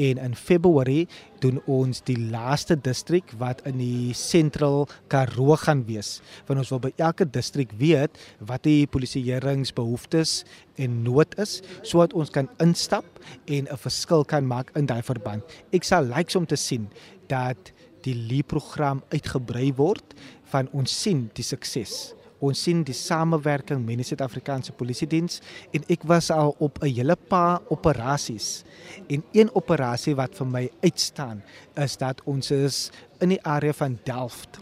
en 0.02 0.20
in 0.22 0.36
Februarie 0.38 1.08
doen 1.44 1.60
ons 1.70 2.02
die 2.08 2.18
laaste 2.18 2.78
distrik 2.78 3.34
wat 3.42 3.62
in 3.70 3.80
die 3.82 4.14
sentral 4.18 4.88
Karoo 5.12 5.58
gaan 5.62 5.84
wees. 5.88 6.20
Want 6.48 6.64
ons 6.64 6.72
wil 6.74 6.84
by 6.88 6.92
elke 7.02 7.28
distrik 7.28 7.74
weet 7.80 8.18
wat 8.40 8.66
die 8.68 8.88
polisieeringsbehoeftes 8.92 10.42
en 10.82 11.02
nood 11.06 11.36
is 11.42 11.60
sodat 11.82 12.16
ons 12.18 12.34
kan 12.34 12.50
instap 12.64 13.06
en 13.46 13.68
'n 13.68 13.78
verskil 13.78 14.26
kan 14.26 14.46
maak 14.46 14.72
in 14.76 14.86
daai 14.86 15.02
verband. 15.02 15.44
Ek 15.72 15.84
sal 15.84 16.04
likes 16.04 16.36
om 16.36 16.46
te 16.46 16.58
sien 16.58 16.90
dat 17.28 17.72
die 18.04 18.16
leerprogram 18.16 19.04
uitgebrei 19.14 19.74
word 19.76 20.16
van 20.52 20.68
ons 20.74 20.92
sien 21.02 21.30
die 21.34 21.44
sukses 21.44 22.14
ons 22.42 22.64
sien 22.66 22.82
die 22.86 22.96
samewerking 22.98 23.84
met 23.86 24.02
die 24.02 24.06
Suid-Afrikaanse 24.08 24.74
Polisie 24.78 25.08
Diens 25.10 25.40
en 25.76 25.86
ek 25.94 26.04
was 26.10 26.32
al 26.34 26.56
op 26.60 26.82
'n 26.82 26.90
hele 26.90 27.16
paar 27.16 27.62
operasies. 27.70 28.64
En 29.08 29.24
een 29.32 29.50
operasie 29.56 30.16
wat 30.16 30.36
vir 30.36 30.48
my 30.48 30.70
uitstaan 30.82 31.44
is 31.76 31.98
dat 31.98 32.22
ons 32.26 32.52
is 32.52 32.92
in 33.20 33.30
die 33.30 33.44
area 33.44 33.74
van 33.74 34.00
Delft. 34.04 34.60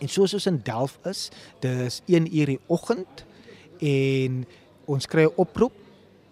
En 0.00 0.08
soos 0.08 0.34
ons 0.34 0.46
in 0.46 0.60
Delft 0.62 1.06
is, 1.06 1.30
dis 1.60 2.02
1 2.06 2.36
uur 2.36 2.46
die 2.46 2.60
oggend 2.66 3.24
en 3.80 4.46
ons 4.86 5.06
kry 5.06 5.24
'n 5.24 5.36
oproep 5.36 5.72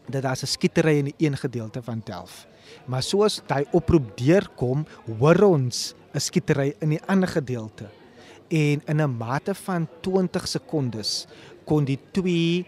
dat 0.08 0.22
daar 0.22 0.36
'n 0.42 0.46
skietery 0.46 0.98
in 0.98 1.04
die 1.04 1.14
een 1.18 1.36
gedeelte 1.36 1.82
van 1.82 2.00
Delft. 2.04 2.46
Maar 2.86 3.02
soos 3.02 3.42
daai 3.46 3.64
oproep 3.72 4.16
deurkom, 4.16 4.86
hoor 5.18 5.42
ons 5.42 5.94
'n 6.14 6.20
skietery 6.20 6.74
in 6.80 6.88
die 6.88 7.02
ander 7.06 7.28
gedeelte 7.28 7.90
en 8.48 8.82
in 8.84 9.00
'n 9.02 9.16
mate 9.16 9.54
van 9.54 9.88
20 10.00 10.48
sekondes 10.48 11.26
kon 11.64 11.84
die 11.84 11.98
twee 12.12 12.66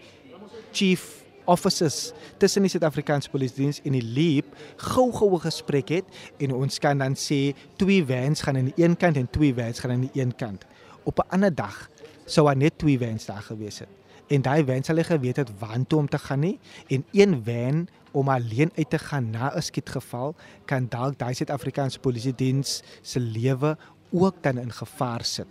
chief 0.71 1.19
officers 1.49 2.11
tussen 2.37 2.61
die 2.61 2.71
Suid-Afrikaanse 2.71 3.29
Polisiediens 3.29 3.81
en 3.83 3.95
die 3.97 4.05
Leap 4.05 4.45
gou-gou 4.91 5.33
'n 5.33 5.45
gesprek 5.47 5.89
het 5.89 6.05
en 6.37 6.53
ons 6.53 6.79
kan 6.79 6.97
dan 6.97 7.15
sê 7.15 7.55
twee 7.75 8.05
vans 8.05 8.41
gaan 8.41 8.57
aan 8.57 8.71
die 8.71 8.85
een 8.85 8.97
kant 8.97 9.17
en 9.17 9.29
twee 9.29 9.53
vans 9.53 9.79
gaan 9.79 9.91
aan 9.91 10.09
die 10.11 10.21
een 10.21 10.35
kant. 10.35 10.65
Op 11.03 11.19
'n 11.19 11.29
ander 11.29 11.55
dag 11.55 11.89
sou 12.25 12.45
daar 12.45 12.57
net 12.57 12.77
twee 12.77 12.99
vans 12.99 13.25
daar 13.25 13.41
gewees 13.41 13.79
het. 13.79 13.89
En 14.27 14.41
daai 14.41 14.65
van 14.65 14.83
sal 14.83 14.95
hy 14.95 15.03
geweet 15.03 15.35
het 15.35 15.49
waantoe 15.59 15.99
om 15.99 16.09
te 16.09 16.17
gaan 16.17 16.39
nie 16.39 16.59
en 16.87 17.05
een 17.11 17.41
van 17.43 17.87
om 18.11 18.29
alleen 18.29 18.71
uit 18.75 18.89
te 18.89 18.99
gaan 18.99 19.29
na 19.29 19.55
'n 19.55 19.61
skietgeval 19.61 20.35
kan 20.65 20.87
dalk 20.89 21.17
daai 21.17 21.33
Suid-Afrikaanse 21.33 21.99
polisie 21.99 22.35
diens 22.35 22.81
se 23.01 23.19
lewe 23.19 23.77
ook 24.11 24.43
dan 24.43 24.57
in 24.57 24.71
gevaar 24.71 25.23
sit. 25.25 25.47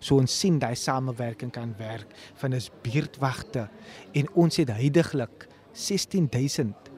So 0.00 0.16
ons 0.16 0.32
sien 0.32 0.58
daai 0.58 0.74
samewerking 0.74 1.52
kan 1.52 1.74
werk 1.78 2.08
van 2.40 2.56
is 2.56 2.70
buurtwagte 2.82 3.68
en 4.16 4.30
ons 4.34 4.56
het 4.56 4.72
heidaglik 4.72 5.46
16000 5.76 6.90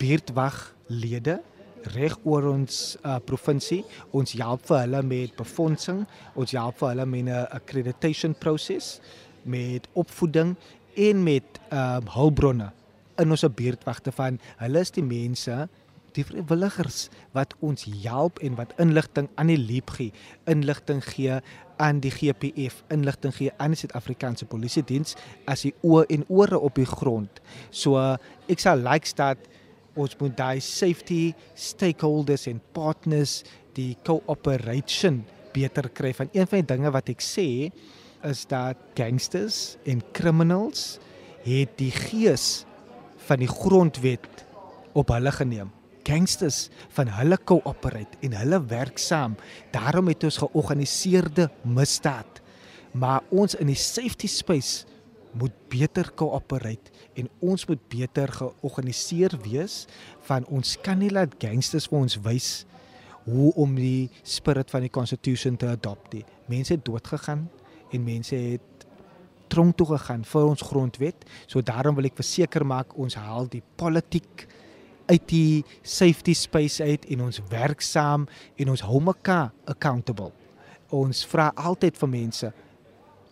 buurtwaglede 0.00 1.38
reg 1.94 2.16
oor 2.24 2.48
ons 2.50 2.96
uh, 3.04 3.18
provinsie. 3.24 3.84
Ons 4.16 4.34
help 4.40 4.64
vir 4.66 4.82
hulle 4.86 5.02
met 5.06 5.36
befondsing, 5.36 6.02
ons 6.34 6.56
help 6.56 6.80
vir 6.80 6.94
hulle 6.94 7.06
met 7.06 7.28
'n 7.28 7.46
accreditation 7.60 8.34
proses, 8.34 9.00
met 9.44 9.88
opvoeding 9.92 10.56
en 10.96 11.22
met 11.22 11.60
uh, 11.72 12.00
hulpbronne 12.14 12.72
in 13.18 13.30
ons 13.34 13.44
buurtwagte 13.54 14.12
van 14.14 14.38
hulle 14.62 14.80
is 14.84 14.94
die 14.94 15.04
mense 15.04 15.68
die 16.18 16.26
vrywilligers 16.26 17.06
wat 17.36 17.54
ons 17.64 17.86
help 18.02 18.40
en 18.44 18.56
wat 18.58 18.74
inligting 18.82 19.28
aan 19.38 19.52
die 19.52 19.58
leep 19.60 19.92
gee, 19.96 20.12
inligting 20.50 21.02
gee 21.04 21.38
aan 21.78 22.00
die 22.02 22.10
GPF, 22.10 22.82
inligting 22.94 23.34
gee 23.36 23.52
aan 23.62 23.74
die 23.74 23.80
Suid-Afrikaanse 23.84 24.48
Polisie 24.50 24.82
Diens 24.86 25.14
as 25.50 25.62
die 25.66 25.74
oë 25.86 26.08
en 26.16 26.26
ore 26.26 26.58
op 26.58 26.78
die 26.78 26.88
grond. 26.88 27.40
So 27.70 28.00
ek 28.50 28.64
sal 28.64 28.82
like 28.82 29.14
dat 29.18 29.46
ons 29.98 30.18
moet 30.20 30.36
daai 30.38 30.60
safety 30.62 31.32
stakeholders 31.58 32.46
en 32.50 32.60
partners 32.74 33.42
die 33.78 33.94
cooperation 34.06 35.22
beter 35.54 35.88
kry 35.94 36.12
van 36.14 36.30
een 36.34 36.46
van 36.50 36.62
die 36.62 36.70
dinge 36.74 36.92
wat 36.94 37.10
ek 37.10 37.22
sê 37.24 37.70
is 38.26 38.44
dat 38.50 38.78
gangsters 38.98 39.78
en 39.86 40.02
criminals 40.14 40.98
het 41.46 41.78
die 41.78 41.92
gees 41.94 42.64
van 43.28 43.42
die 43.42 43.50
grondwet 43.50 44.46
op 44.98 45.14
hulle 45.14 45.32
geneem 45.34 45.70
gangsters 46.08 46.66
van 46.96 47.12
hulle 47.18 47.38
cooperate 47.44 48.20
en 48.26 48.36
hulle 48.40 48.60
werk 48.70 49.00
saam 49.02 49.36
daarom 49.74 50.08
het 50.12 50.24
ons 50.28 50.40
georganiseerde 50.44 51.50
misdaad 51.62 52.42
maar 52.98 53.26
ons 53.30 53.58
in 53.60 53.68
die 53.70 53.78
safety 53.78 54.30
space 54.30 54.86
moet 55.38 55.54
beter 55.68 56.10
cooperate 56.16 56.90
en 57.20 57.28
ons 57.44 57.66
moet 57.68 57.82
beter 57.92 58.32
georganiseer 58.32 59.36
wees 59.44 59.84
van 60.28 60.46
ons 60.48 60.76
kan 60.82 60.98
nie 60.98 61.12
laat 61.12 61.36
gangsters 61.42 61.88
vir 61.90 61.98
ons 62.00 62.18
wys 62.24 62.48
hoe 63.28 63.52
om 63.60 63.74
die 63.76 64.08
spirit 64.22 64.70
van 64.72 64.86
die 64.86 64.92
constitution 64.92 65.56
te 65.60 65.68
adopt 65.68 66.14
nie. 66.16 66.24
Mense 66.48 66.76
het 66.76 66.84
dood 66.86 67.06
gegaan 67.06 67.48
en 67.92 68.04
mense 68.04 68.36
het 68.36 68.86
tronk 69.52 69.76
toe 69.76 69.86
gegaan 69.94 70.24
vir 70.28 70.46
ons 70.48 70.64
grondwet. 70.64 71.26
So 71.46 71.60
daarom 71.64 71.96
wil 71.98 72.08
ek 72.08 72.16
verseker 72.20 72.64
maak 72.68 72.96
ons 72.96 73.18
haal 73.20 73.48
die 73.52 73.62
politiek 73.80 74.46
uit 75.08 75.24
die 75.30 75.64
safety 75.82 76.34
space 76.36 76.84
uit 76.84 77.06
en 77.14 77.26
ons 77.28 77.40
werk 77.50 77.80
saam 77.84 78.26
en 78.56 78.74
ons 78.74 78.84
hou 78.84 79.00
mekaar 79.00 79.52
accountable. 79.70 80.32
Ons 80.94 81.24
vra 81.28 81.50
altyd 81.56 81.96
vir 82.00 82.12
mense 82.12 82.52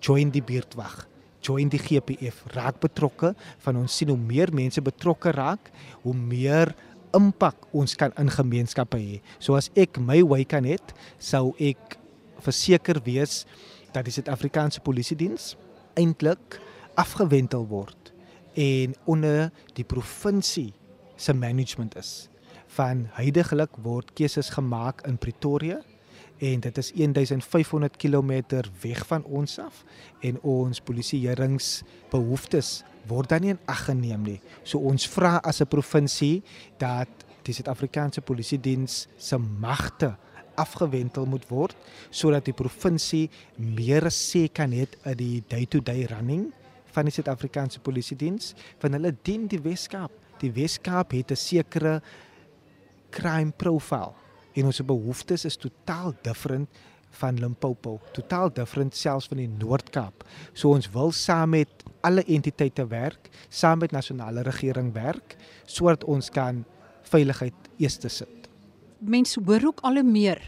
join 0.04 0.32
die 0.32 0.44
buurtwag 0.44 1.04
join 1.46 1.70
die 1.70 1.80
GPF, 1.80 2.42
raak 2.56 2.80
betrokke, 2.82 3.32
van 3.64 3.80
ons 3.80 3.94
sien 3.96 4.10
hoe 4.12 4.18
meer 4.18 4.52
mense 4.54 4.82
betrokke 4.82 5.32
raak, 5.36 5.70
hoe 6.04 6.14
meer 6.16 6.72
impak 7.16 7.68
ons 7.76 7.94
kan 7.98 8.14
in 8.20 8.30
gemeenskappe 8.32 8.98
hê. 8.98 9.20
So 9.38 9.56
as 9.58 9.70
ek 9.78 10.00
my 10.02 10.20
wy 10.26 10.42
kan 10.48 10.66
het, 10.68 10.94
sou 11.22 11.54
ek 11.62 11.96
verseker 12.44 13.00
wees 13.06 13.44
dat 13.94 14.06
die 14.06 14.14
Suid-Afrikaanse 14.14 14.82
Polisie 14.84 15.16
Diens 15.18 15.54
eintlik 15.96 16.58
afgewentel 16.98 17.64
word 17.70 18.12
en 18.56 18.92
onder 19.08 19.48
die 19.76 19.86
provinsie 19.88 20.72
se 21.16 21.34
management 21.34 21.96
is. 21.96 22.28
Van 22.76 23.08
heidaglik 23.16 23.70
word 23.82 24.12
keuses 24.14 24.50
gemaak 24.54 25.02
in 25.06 25.18
Pretoria 25.18 25.82
en 26.38 26.60
dit 26.60 26.78
is 26.78 26.92
1500 26.92 27.96
km 27.96 28.42
weg 28.82 29.06
van 29.06 29.24
ons 29.24 29.58
af 29.58 29.84
en 30.20 30.40
ons 30.42 30.80
polisieeringsbehoeftes 30.80 32.84
word 33.08 33.28
dan 33.28 33.40
nie 33.40 33.54
in 33.54 33.60
ag 33.70 33.84
geneem 33.88 34.22
nie. 34.26 34.40
So 34.62 34.78
ons 34.78 35.08
vra 35.08 35.40
as 35.42 35.60
'n 35.60 35.66
provinsie 35.66 36.42
dat 36.78 37.08
die 37.42 37.54
Suid-Afrikaanse 37.54 38.20
Polisie 38.20 38.60
Diens 38.60 39.06
se 39.16 39.38
magte 39.38 40.16
afgewentel 40.54 41.26
moet 41.26 41.48
word 41.48 41.76
sodat 42.10 42.44
die 42.44 42.56
provinsie 42.56 43.30
meer 43.56 44.10
sê 44.10 44.52
kan 44.52 44.72
hê 44.72 44.86
in 45.04 45.16
die 45.16 45.44
day-to-day 45.48 46.06
-day 46.06 46.16
running 46.16 46.52
van 46.92 47.04
die 47.04 47.12
Suid-Afrikaanse 47.12 47.80
Polisie 47.80 48.16
Diens 48.16 48.54
van 48.78 48.92
hulle 48.92 49.16
dien 49.22 49.46
die 49.46 49.60
Weskaap. 49.60 50.10
Die 50.40 50.52
Weskaap 50.52 51.10
het 51.12 51.30
'n 51.30 51.36
sekere 51.36 52.02
crime 53.10 53.52
profile 53.56 54.12
en 54.54 54.64
ons 54.64 54.80
behoeftes 54.80 55.44
is 55.44 55.56
totaal 55.56 56.14
different 56.22 56.68
van 57.10 57.38
Limpopo, 57.38 58.00
totaal 58.12 58.52
different 58.52 58.96
selfs 58.96 59.28
van 59.30 59.40
die 59.40 59.48
Noord-Kaap. 59.48 60.24
So 60.52 60.74
ons 60.76 60.88
wil 60.92 61.12
saam 61.12 61.54
met 61.56 61.84
alle 62.00 62.24
entiteite 62.24 62.86
werk, 62.86 63.30
saam 63.48 63.78
met 63.78 63.94
nasionale 63.94 64.42
regering 64.42 64.92
werk 64.92 65.36
sodat 65.64 66.04
ons 66.04 66.30
kan 66.30 66.64
veiligheid 67.02 67.70
eers 67.78 67.96
te 67.96 68.08
sit. 68.08 68.48
Mense 68.98 69.40
hoor 69.44 69.64
ook 69.64 69.80
al 69.80 70.02
meer 70.02 70.40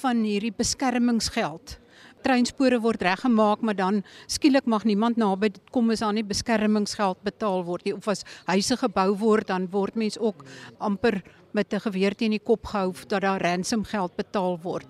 van 0.00 0.22
hierdie 0.24 0.52
beskermingsgeld. 0.52 1.78
Treinspore 2.24 2.80
word 2.80 3.02
reggemaak, 3.04 3.60
maar 3.60 3.76
dan 3.76 4.02
skielik 4.26 4.66
mag 4.66 4.86
niemand 4.88 5.18
naby 5.20 5.50
kom 5.74 5.90
as 5.92 6.00
daar 6.00 6.14
nie 6.16 6.24
beskermingsgeld 6.24 7.20
betaal 7.26 7.64
word 7.68 7.84
nie 7.84 7.94
of 7.94 8.08
as 8.08 8.24
huise 8.48 8.78
gebou 8.80 9.10
word, 9.20 9.48
dan 9.52 9.68
word 9.70 9.98
mense 10.00 10.20
ook 10.20 10.44
amper 10.78 11.22
met 11.52 11.72
'n 11.74 11.80
geweer 11.80 12.14
teen 12.14 12.30
die 12.30 12.40
kop 12.40 12.66
gehou 12.66 12.92
dat 13.08 13.22
daar 13.22 13.40
ransom 13.40 13.84
geld 13.84 14.16
betaal 14.16 14.58
word. 14.62 14.86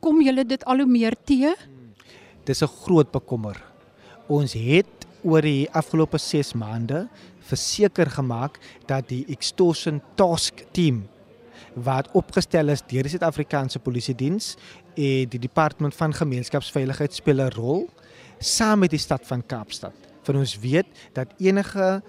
Kom 0.00 0.22
julle 0.22 0.44
dit 0.44 0.64
al 0.64 0.76
hoe 0.76 0.86
meer 0.86 1.16
te? 1.24 1.56
Dis 2.44 2.62
'n 2.62 2.68
groot 2.84 3.10
bekommer. 3.10 3.56
Ons 4.28 4.52
het 4.52 5.06
oor 5.22 5.42
die 5.42 5.68
afgelope 5.72 6.18
6 6.18 6.54
maande 6.54 7.08
verseker 7.40 8.10
gemaak 8.10 8.58
dat 8.86 9.08
die 9.08 9.24
extortion 9.28 10.00
task 10.14 10.64
team 10.72 11.08
wat 11.74 12.10
opgestel 12.12 12.68
is 12.68 12.82
deur 12.82 13.02
die 13.06 13.12
Suid-Afrikaanse 13.14 13.78
Polisie 13.78 14.14
Diens 14.14 14.56
en 14.94 15.28
die 15.28 15.40
departement 15.40 15.94
van 15.94 16.14
gemeenskapsveiligheid 16.14 17.14
speel 17.14 17.40
'n 17.40 17.54
rol 17.56 17.88
saam 18.38 18.78
met 18.78 18.90
die 18.90 18.98
stad 18.98 19.26
van 19.26 19.46
Kaapstad. 19.46 19.94
Vir 20.22 20.36
ons 20.36 20.58
weet 20.58 20.86
dat 21.12 21.32
enige 21.38 22.02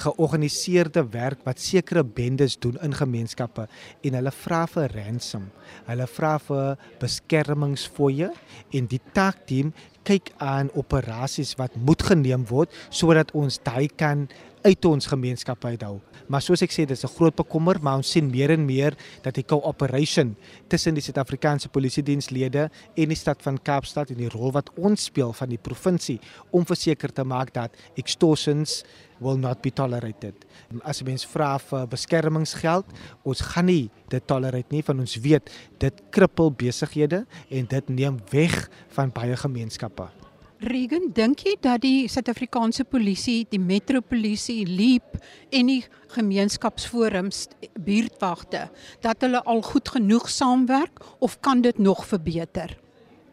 georganiseerde 0.00 1.04
werk 1.10 1.42
wat 1.44 1.60
sekere 1.60 2.04
bendes 2.04 2.58
doen 2.58 2.78
in 2.84 2.94
gemeenskappe 2.94 3.66
en 4.06 4.16
hulle 4.18 4.32
vra 4.32 4.64
vir 4.70 4.92
ransom. 4.94 5.48
Hulle 5.88 6.06
vra 6.06 6.36
vir 6.38 6.76
beskermingsfooie 7.02 8.30
en 8.76 8.90
die 8.90 9.00
taakteam 9.16 9.74
kyk 10.06 10.32
aan 10.38 10.70
operasies 10.78 11.56
wat 11.60 11.76
moet 11.76 12.02
geneem 12.02 12.46
word 12.48 12.72
sodat 12.88 13.34
ons 13.36 13.60
daai 13.66 13.88
kan 13.88 14.28
uit 14.62 14.84
ons 14.84 15.06
gemeenskap 15.06 15.64
uithou. 15.64 15.98
Maar 16.30 16.42
soos 16.44 16.62
ek 16.62 16.72
sê, 16.72 16.84
dis 16.86 17.04
'n 17.04 17.14
groot 17.16 17.34
bekommer, 17.34 17.80
maar 17.82 17.96
ons 17.96 18.10
sien 18.10 18.30
meer 18.30 18.50
en 18.50 18.64
meer 18.64 18.94
dat 19.22 19.34
die 19.34 19.44
cooperation 19.44 20.36
tussen 20.68 20.94
die 20.94 21.02
Suid-Afrikaanse 21.02 21.68
Polisie 21.68 22.02
dienslede 22.02 22.70
en 22.94 23.08
die 23.08 23.16
stad 23.16 23.42
van 23.42 23.58
Kaapstad 23.58 24.10
en 24.10 24.16
die 24.16 24.28
rol 24.28 24.52
wat 24.52 24.70
ons 24.76 25.04
speel 25.04 25.32
van 25.32 25.48
die 25.48 25.58
provinsie 25.58 26.20
om 26.50 26.64
verseker 26.64 27.12
te 27.12 27.24
maak 27.24 27.52
dat 27.54 27.70
extortions 27.96 28.84
will 29.18 29.36
not 29.36 29.62
be 29.62 29.70
tolerated. 29.70 30.34
As 30.82 31.02
mens 31.02 31.26
vra 31.26 31.58
vir 31.58 31.86
beskermingsgeld, 31.86 32.86
ons 33.22 33.40
gaan 33.40 33.66
nie 33.66 33.90
dit 34.08 34.26
tolerate 34.26 34.72
nie 34.72 34.82
van 34.82 35.00
ons 35.00 35.16
weet 35.16 35.50
dit 35.78 36.02
krippel 36.10 36.50
besighede 36.50 37.26
en 37.50 37.66
dit 37.66 37.88
neem 37.88 38.18
weg 38.30 38.68
van 38.96 39.10
baie 39.10 39.36
gemeenskappe. 39.36 40.19
Regen, 40.60 41.06
dink 41.16 41.40
jy 41.46 41.54
dat 41.64 41.80
die 41.80 42.04
Suid-Afrikaanse 42.12 42.84
polisie, 42.84 43.46
die 43.48 43.60
metropolisie, 43.60 44.66
Leap 44.68 45.14
en 45.56 45.70
die 45.70 45.78
gemeenskapsforums, 46.12 47.46
buurtwagte, 47.80 48.66
dat 49.00 49.24
hulle 49.24 49.40
al 49.48 49.62
goed 49.64 49.88
genoeg 49.94 50.28
saamwerk 50.28 51.00
of 51.24 51.38
kan 51.40 51.62
dit 51.64 51.80
nog 51.80 52.02
verbeter? 52.10 52.74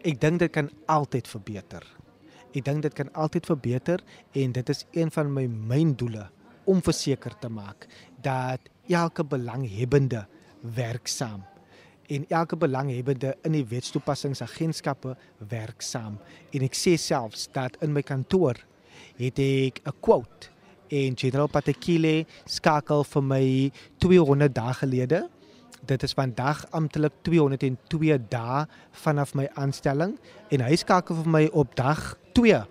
Ek 0.07 0.21
dink 0.23 0.39
dit 0.39 0.53
kan 0.55 0.71
altyd 0.87 1.27
verbeter. 1.27 1.83
Ek 2.55 2.63
dink 2.63 2.87
dit 2.87 2.95
kan 2.95 3.11
altyd 3.11 3.51
verbeter 3.51 4.05
en 4.31 4.55
dit 4.55 4.71
is 4.71 4.85
een 4.95 5.11
van 5.11 5.27
my 5.35 5.43
myn 5.51 5.97
doele 5.99 6.29
om 6.63 6.79
verseker 6.79 7.35
te 7.43 7.51
maak 7.51 7.89
dat 8.23 8.71
elke 8.87 9.27
belanghebbende 9.27 10.23
werk 10.79 11.11
saam 11.11 11.43
en 12.07 12.25
elke 12.29 12.55
belanghebbende 12.55 13.35
in 13.43 13.51
die 13.51 13.65
wetstoepassingsagentskappe 13.67 15.15
werk 15.49 15.81
saam. 15.81 16.17
En 16.51 16.61
ek 16.67 16.75
sê 16.77 16.95
selfs 16.97 17.47
dat 17.55 17.77
in 17.83 17.93
my 17.93 18.01
kantoor 18.01 18.59
het 19.17 19.39
ek 19.39 19.81
'n 19.85 19.97
quote 19.99 20.49
en 20.89 21.17
General 21.17 21.47
Patekile 21.47 22.25
skakel 22.45 23.03
vir 23.03 23.23
my 23.23 23.71
200 23.99 24.55
dae 24.55 24.73
gelede 24.73 25.27
Dit 25.85 26.03
is 26.03 26.13
vandag 26.13 26.65
amptelik 26.75 27.13
202 27.21 28.17
dae 28.29 28.65
vanaf 29.03 29.33
my 29.37 29.45
aanstelling 29.53 30.17
en 30.51 30.63
hy 30.65 30.75
skakel 30.75 31.21
vir 31.21 31.29
my 31.31 31.43
op 31.53 31.75
dag 31.77 32.01
2. 32.35 32.63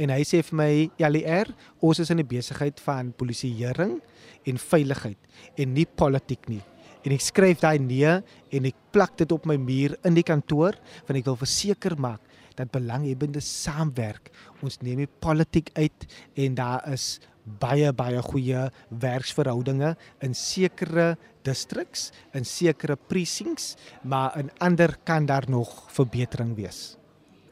En 0.00 0.10
hy 0.10 0.22
sê 0.24 0.40
vir 0.42 0.56
my, 0.56 0.90
"LER, 0.98 1.54
ons 1.80 1.98
is 1.98 2.10
in 2.10 2.16
die 2.16 2.26
besigheid 2.36 2.80
van 2.80 3.12
polisieering 3.12 4.00
en 4.44 4.58
veiligheid 4.58 5.18
en 5.56 5.72
nie 5.72 5.86
politiek 5.86 6.48
nie." 6.48 6.62
En 7.04 7.14
ek 7.14 7.24
skryf 7.24 7.62
daai 7.62 7.78
nee 7.78 8.12
en 8.52 8.66
ek 8.68 8.76
plak 8.92 9.16
dit 9.16 9.32
op 9.32 9.46
my 9.48 9.56
muur 9.56 9.96
in 10.04 10.14
die 10.14 10.26
kantoor 10.26 10.76
want 11.06 11.16
ek 11.16 11.28
wil 11.30 11.38
verseker 11.40 11.96
maak 11.96 12.20
dat 12.58 12.72
belanghebbendes 12.74 13.48
saamwerk. 13.62 14.28
Ons 14.60 14.80
neem 14.84 15.04
nie 15.04 15.10
politiek 15.22 15.70
uit 15.78 16.06
en 16.36 16.56
daar 16.58 16.84
is 16.92 17.18
baie 17.60 17.88
baie 17.96 18.20
goeie 18.22 18.66
werksverhoudinge 19.02 19.94
in 20.24 20.34
sekere 20.36 21.14
districts, 21.46 22.10
in 22.36 22.44
sekere 22.44 22.96
precincts, 22.96 23.76
maar 24.04 24.36
in 24.38 24.50
ander 24.60 24.96
kan 25.04 25.26
daar 25.26 25.48
nog 25.48 25.72
verbetering 25.94 26.52
wees. 26.58 26.98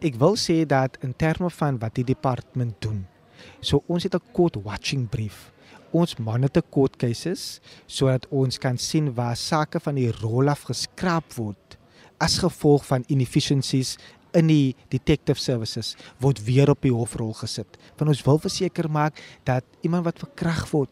Ek 0.05 0.19
wil 0.21 0.37
sê 0.39 0.63
dat 0.69 1.01
in 1.03 1.17
terme 1.17 1.51
van 1.51 1.81
wat 1.83 1.97
die 1.97 2.07
departement 2.07 2.77
doen. 2.85 3.07
So 3.61 3.83
ons 3.89 4.05
het 4.05 4.15
'n 4.15 4.33
court 4.35 4.57
watching 4.63 5.09
brief. 5.09 5.51
Ons 5.97 6.19
monitor 6.21 6.65
court 6.69 6.99
cases 7.01 7.61
sodat 7.87 8.27
ons 8.29 8.61
kan 8.61 8.77
sien 8.77 9.09
waar 9.17 9.37
sake 9.37 9.81
van 9.81 9.97
die 9.97 10.11
rol 10.21 10.51
af 10.53 10.67
geskraap 10.69 11.33
word 11.39 11.79
as 12.21 12.41
gevolg 12.43 12.85
van 12.85 13.07
inefficiencies 13.09 13.97
in 14.37 14.51
die 14.51 14.75
detective 14.93 15.41
services 15.41 15.95
word 16.21 16.43
weer 16.45 16.69
op 16.69 16.83
die 16.85 16.93
hofrol 16.93 17.33
gesit. 17.39 17.79
Want 17.97 18.13
ons 18.13 18.21
wil 18.27 18.41
verseker 18.43 18.91
maak 18.93 19.21
dat 19.49 19.65
iemand 19.87 20.05
wat 20.05 20.21
verkrag 20.21 20.67
word, 20.75 20.91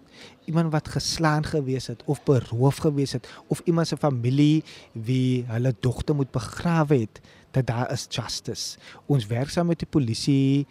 iemand 0.49 0.73
wat 0.73 0.89
geslaan 0.95 1.45
gewees 1.45 1.91
het 1.93 2.01
of 2.09 2.23
beroof 2.25 2.81
gewees 2.87 3.17
het 3.19 3.29
of 3.53 3.61
iemand 3.69 3.91
se 3.91 4.01
familie 4.01 4.65
wie 4.93 5.45
hulle 5.51 5.75
dogter 5.85 6.17
moet 6.17 6.33
begrawe 6.33 7.03
het, 7.05 7.21
dat 7.53 7.69
daar 7.69 7.93
is 7.93 8.09
justice. 8.09 8.81
Ons 9.07 9.29
werk 9.29 9.53
saam 9.53 9.69
met 9.69 9.85
die 9.85 9.91
polisie 9.91 10.67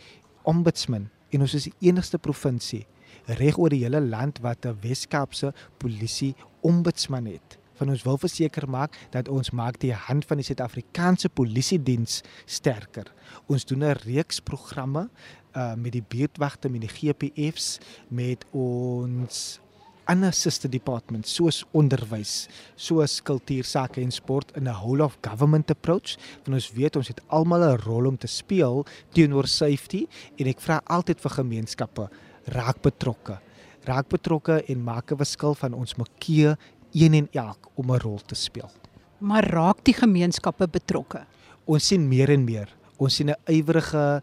ombudsman 0.50 1.10
en 1.30 1.46
ons 1.46 1.54
is 1.58 1.70
die 1.70 1.92
enigste 1.92 2.18
provinsie 2.18 2.86
reg 3.26 3.58
oor 3.58 3.70
die 3.70 3.84
hele 3.84 4.02
land 4.02 4.40
wat 4.40 4.66
'n 4.66 4.78
Wes-Kaapse 4.82 5.54
polisie 5.78 6.36
ombudsman 6.62 7.26
het 7.26 7.58
van 7.76 7.90
ons 7.90 8.04
wil 8.04 8.18
verseker 8.18 8.70
maak 8.70 8.96
dat 9.12 9.30
ons 9.32 9.52
maak 9.52 9.80
die 9.80 9.94
hand 9.94 10.26
van 10.26 10.40
die 10.40 10.48
Suid-Afrikaanse 10.48 11.30
Polisie 11.30 11.82
Diens 11.84 12.22
sterker. 12.46 13.12
Ons 13.48 13.66
doen 13.66 13.84
'n 13.84 14.00
reeks 14.06 14.40
programme 14.40 15.10
uh 15.56 15.74
met 15.76 15.92
die 15.92 16.04
buurtwagte 16.08 16.70
met 16.70 16.82
die 16.82 16.90
GPFs 16.90 17.80
met 18.10 18.46
ons 18.52 19.60
ander 20.06 20.34
sister 20.34 20.70
departments 20.70 21.34
soos 21.34 21.64
onderwys, 21.72 22.48
soos 22.76 23.22
kultuursake 23.26 24.02
en 24.02 24.12
sport 24.12 24.52
in 24.56 24.68
'n 24.68 24.74
whole 24.74 25.04
of 25.04 25.18
government 25.22 25.70
approach. 25.72 26.18
Want 26.44 26.54
ons 26.54 26.72
weet 26.72 26.96
ons 26.96 27.08
het 27.08 27.22
almal 27.28 27.64
'n 27.64 27.82
rol 27.82 28.06
om 28.06 28.18
te 28.18 28.28
speel 28.28 28.86
teenoor 29.12 29.48
safety 29.48 30.08
en 30.38 30.48
ek 30.48 30.60
vra 30.60 30.82
altyd 30.86 31.22
vir 31.22 31.32
gemeenskappe 31.32 32.10
raak 32.46 32.82
betrokke. 32.82 33.40
Raak 33.86 34.10
betrokke 34.10 34.64
en 34.68 34.84
maak 34.84 35.12
'n 35.12 35.18
verskil 35.18 35.56
van 35.56 35.74
ons 35.74 35.96
makkie 35.96 36.56
een 36.94 37.14
en 37.14 37.28
elk 37.32 37.70
om 37.76 37.92
'n 37.92 38.00
rol 38.00 38.20
te 38.20 38.36
speel. 38.36 38.72
Maar 39.20 39.44
raak 39.44 39.84
die 39.84 39.94
gemeenskappe 39.94 40.68
betrokke? 40.68 41.26
Ons 41.66 41.88
sien 41.88 42.08
meer 42.08 42.30
en 42.30 42.44
meer. 42.44 42.70
Ons 42.98 43.16
sien 43.16 43.30
'n 43.30 43.36
ywerige 43.46 44.22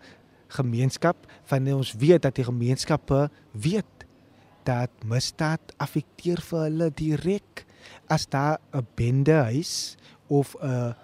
gemeenskap 0.49 1.17
van 1.45 1.73
ons 1.73 1.93
weet 1.93 2.23
dat 2.23 2.35
die 2.35 2.45
gemeenskappe 2.45 3.31
weet 3.53 4.07
dat 4.65 4.91
misdaad 5.05 5.61
affekteer 5.77 6.41
vir 6.41 6.61
hulle 6.69 6.91
direk 6.91 7.65
as 8.09 8.27
daar 8.27 8.59
'n 8.73 8.87
bende 8.95 9.33
huis 9.51 9.97
of 10.29 10.55
'n 10.61 10.95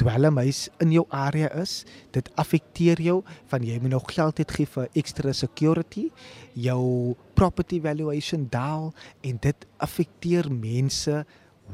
dwelmhuis 0.00 0.66
in 0.82 0.92
jou 0.94 1.04
area 1.14 1.48
is, 1.60 1.84
dit 2.14 2.28
affekteer 2.40 3.00
jou 3.02 3.20
van 3.50 3.64
jy 3.64 3.78
moet 3.82 3.94
nou 3.94 4.02
geld 4.10 4.40
het 4.42 4.54
gee 4.56 4.68
vir 4.76 4.88
extra 4.98 5.32
security, 5.36 6.08
jou 6.54 7.14
property 7.38 7.80
valuation 7.84 8.46
daal 8.52 8.92
en 9.26 9.40
dit 9.42 9.66
affekteer 9.84 10.48
mense 10.52 11.22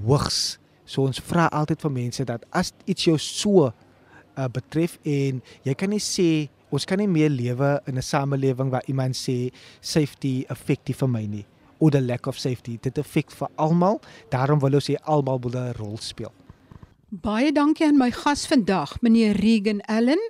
hoogs. 0.03 0.43
So 0.85 1.07
ons 1.07 1.23
vra 1.23 1.49
altyd 1.55 1.83
vir 1.85 1.95
mense 1.95 2.27
dat 2.29 2.45
as 2.51 2.73
iets 2.87 3.07
jou 3.09 3.19
so 3.21 3.71
uh, 3.71 4.49
betref 4.53 4.99
en 5.07 5.41
jy 5.67 5.77
kan 5.79 5.93
nie 5.93 6.03
sê 6.03 6.49
ons 6.73 6.87
kan 6.89 7.01
nie 7.01 7.11
meer 7.11 7.31
lewe 7.31 7.79
in 7.87 7.99
'n 7.99 8.03
samelewing 8.03 8.71
waar 8.71 8.87
iemand 8.89 9.15
sê 9.15 9.53
safety 9.81 10.45
effektief 10.49 10.99
vir 11.05 11.09
my 11.09 11.27
nie 11.27 11.47
of 11.83 11.91
the 11.91 12.01
lack 12.01 12.27
of 12.27 12.39
safety. 12.39 12.79
Dit 12.79 12.99
effek 12.99 13.31
vir 13.31 13.49
almal. 13.57 14.01
Daarom 14.31 14.61
wil 14.61 14.75
ons 14.75 14.91
sê 14.91 14.95
almal 15.03 15.41
moet 15.43 15.55
'n 15.55 15.75
rol 15.79 15.99
speel 15.99 16.33
Baie 17.13 17.51
dankie 17.53 17.85
aan 17.85 17.99
my 18.01 18.07
gas 18.09 18.47
vandag, 18.49 18.95
meneer 19.05 19.37
Regan 19.37 19.83
Allen. 19.85 20.21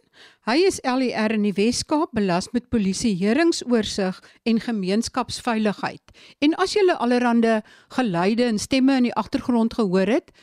Hy 0.51 0.64
is 0.66 0.81
LER 0.83 1.31
in 1.31 1.45
die 1.47 1.53
Wes-Kaap 1.55 2.11
belas 2.11 2.49
met 2.51 2.66
polisie 2.75 3.12
heringsoorsig 3.21 4.18
en 4.51 4.59
gemeenskapsveiligheid. 4.59 6.03
En 6.42 6.57
as 6.59 6.75
jy 6.75 6.83
allerhande 6.90 7.61
geluide 7.95 8.49
en 8.51 8.59
stemme 8.59 8.97
in 8.99 9.07
die 9.07 9.14
agtergrond 9.14 9.79
gehoor 9.79 10.11
het, 10.11 10.35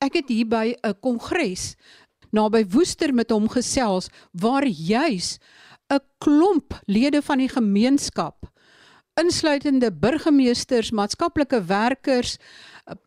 ek 0.00 0.16
het 0.16 0.32
hier 0.32 0.48
by 0.48 0.72
'n 0.80 0.96
kongres 1.04 1.76
naby 2.32 2.64
Woester 2.72 3.12
met 3.12 3.30
hom 3.30 3.44
gesels 3.44 4.08
waar 4.32 4.64
juis 4.64 5.36
'n 5.92 6.00
klomp 6.24 6.80
lede 6.86 7.20
van 7.20 7.36
die 7.36 7.52
gemeenskap 7.52 8.48
insluitende 9.20 9.92
burgemeesters, 9.92 10.90
maatskaplike 10.90 11.62
werkers, 11.64 12.36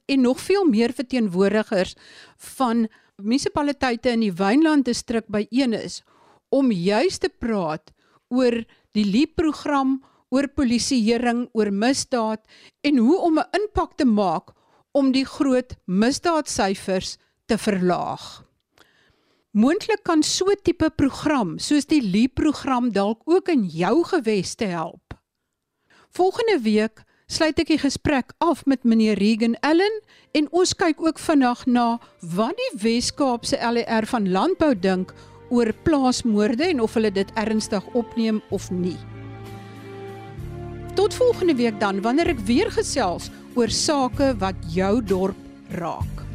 en 0.06 0.22
nog 0.22 0.40
veel 0.42 0.66
meer 0.66 0.94
verteenwoordigers 0.94 1.96
van 2.56 2.88
munisipaliteite 3.16 4.10
in 4.16 4.26
die 4.26 4.34
Wynland 4.34 4.88
distrik 4.88 5.28
byeen 5.32 5.74
is 5.74 6.02
om 6.50 6.72
juis 6.72 7.20
te 7.22 7.30
praat 7.30 7.92
oor 8.34 8.64
die 8.98 9.06
LEAP-program, 9.06 10.00
oor 10.34 10.48
polisieering, 10.54 11.48
oor 11.54 11.72
misdaad 11.72 12.42
en 12.82 12.98
hoe 12.98 13.18
om 13.18 13.40
'n 13.40 13.50
impak 13.62 13.96
te 13.98 14.06
maak 14.06 14.54
om 14.92 15.12
die 15.12 15.26
groot 15.26 15.76
misdaadsyfers 15.86 17.18
te 17.46 17.58
verlaag. 17.58 18.46
Moontlik 19.52 20.04
kan 20.04 20.24
so 20.24 20.46
'n 20.46 20.62
tipe 20.64 20.90
program 20.90 21.60
soos 21.60 21.86
die 21.86 22.02
LEAP-program 22.02 22.92
dalk 22.92 23.22
ook 23.26 23.48
in 23.50 23.66
jou 23.66 24.04
gewes 24.04 24.56
te 24.56 24.66
help. 24.66 25.19
Volgende 26.10 26.58
week 26.66 27.04
sluit 27.30 27.60
ek 27.62 27.70
die 27.70 27.78
gesprek 27.78 28.34
af 28.42 28.64
met 28.66 28.82
meneer 28.82 29.20
Regan 29.22 29.54
Allen 29.62 30.00
en 30.34 30.48
ons 30.50 30.74
kyk 30.74 31.04
ook 31.06 31.22
vandag 31.22 31.68
na 31.70 32.00
wat 32.34 32.58
die 32.58 32.70
Wes-Kaapse 32.82 33.60
LER 33.62 34.08
van 34.10 34.26
landbou 34.34 34.72
dink 34.74 35.14
oor 35.54 35.70
plaasmoorde 35.86 36.66
en 36.72 36.82
of 36.82 36.98
hulle 36.98 37.14
dit 37.14 37.30
ernstig 37.38 37.86
opneem 37.94 38.42
of 38.50 38.72
nie. 38.74 38.98
Tot 40.98 41.14
volgende 41.14 41.56
week 41.62 41.78
dan 41.80 42.02
wanneer 42.02 42.34
ek 42.34 42.46
weer 42.50 42.74
gesels 42.74 43.30
oor 43.54 43.70
sake 43.70 44.34
wat 44.42 44.58
jou 44.74 44.96
dorp 45.06 45.78
raak. 45.78 46.26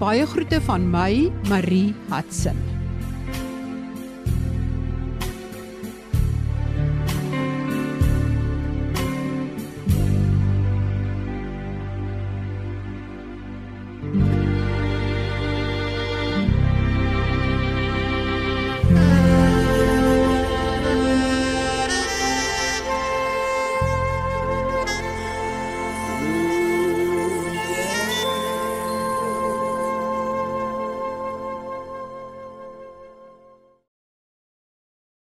Baie 0.00 0.24
groete 0.26 0.64
van 0.64 0.88
my, 0.90 1.28
Marie 1.52 1.92
Hudson. 2.08 2.71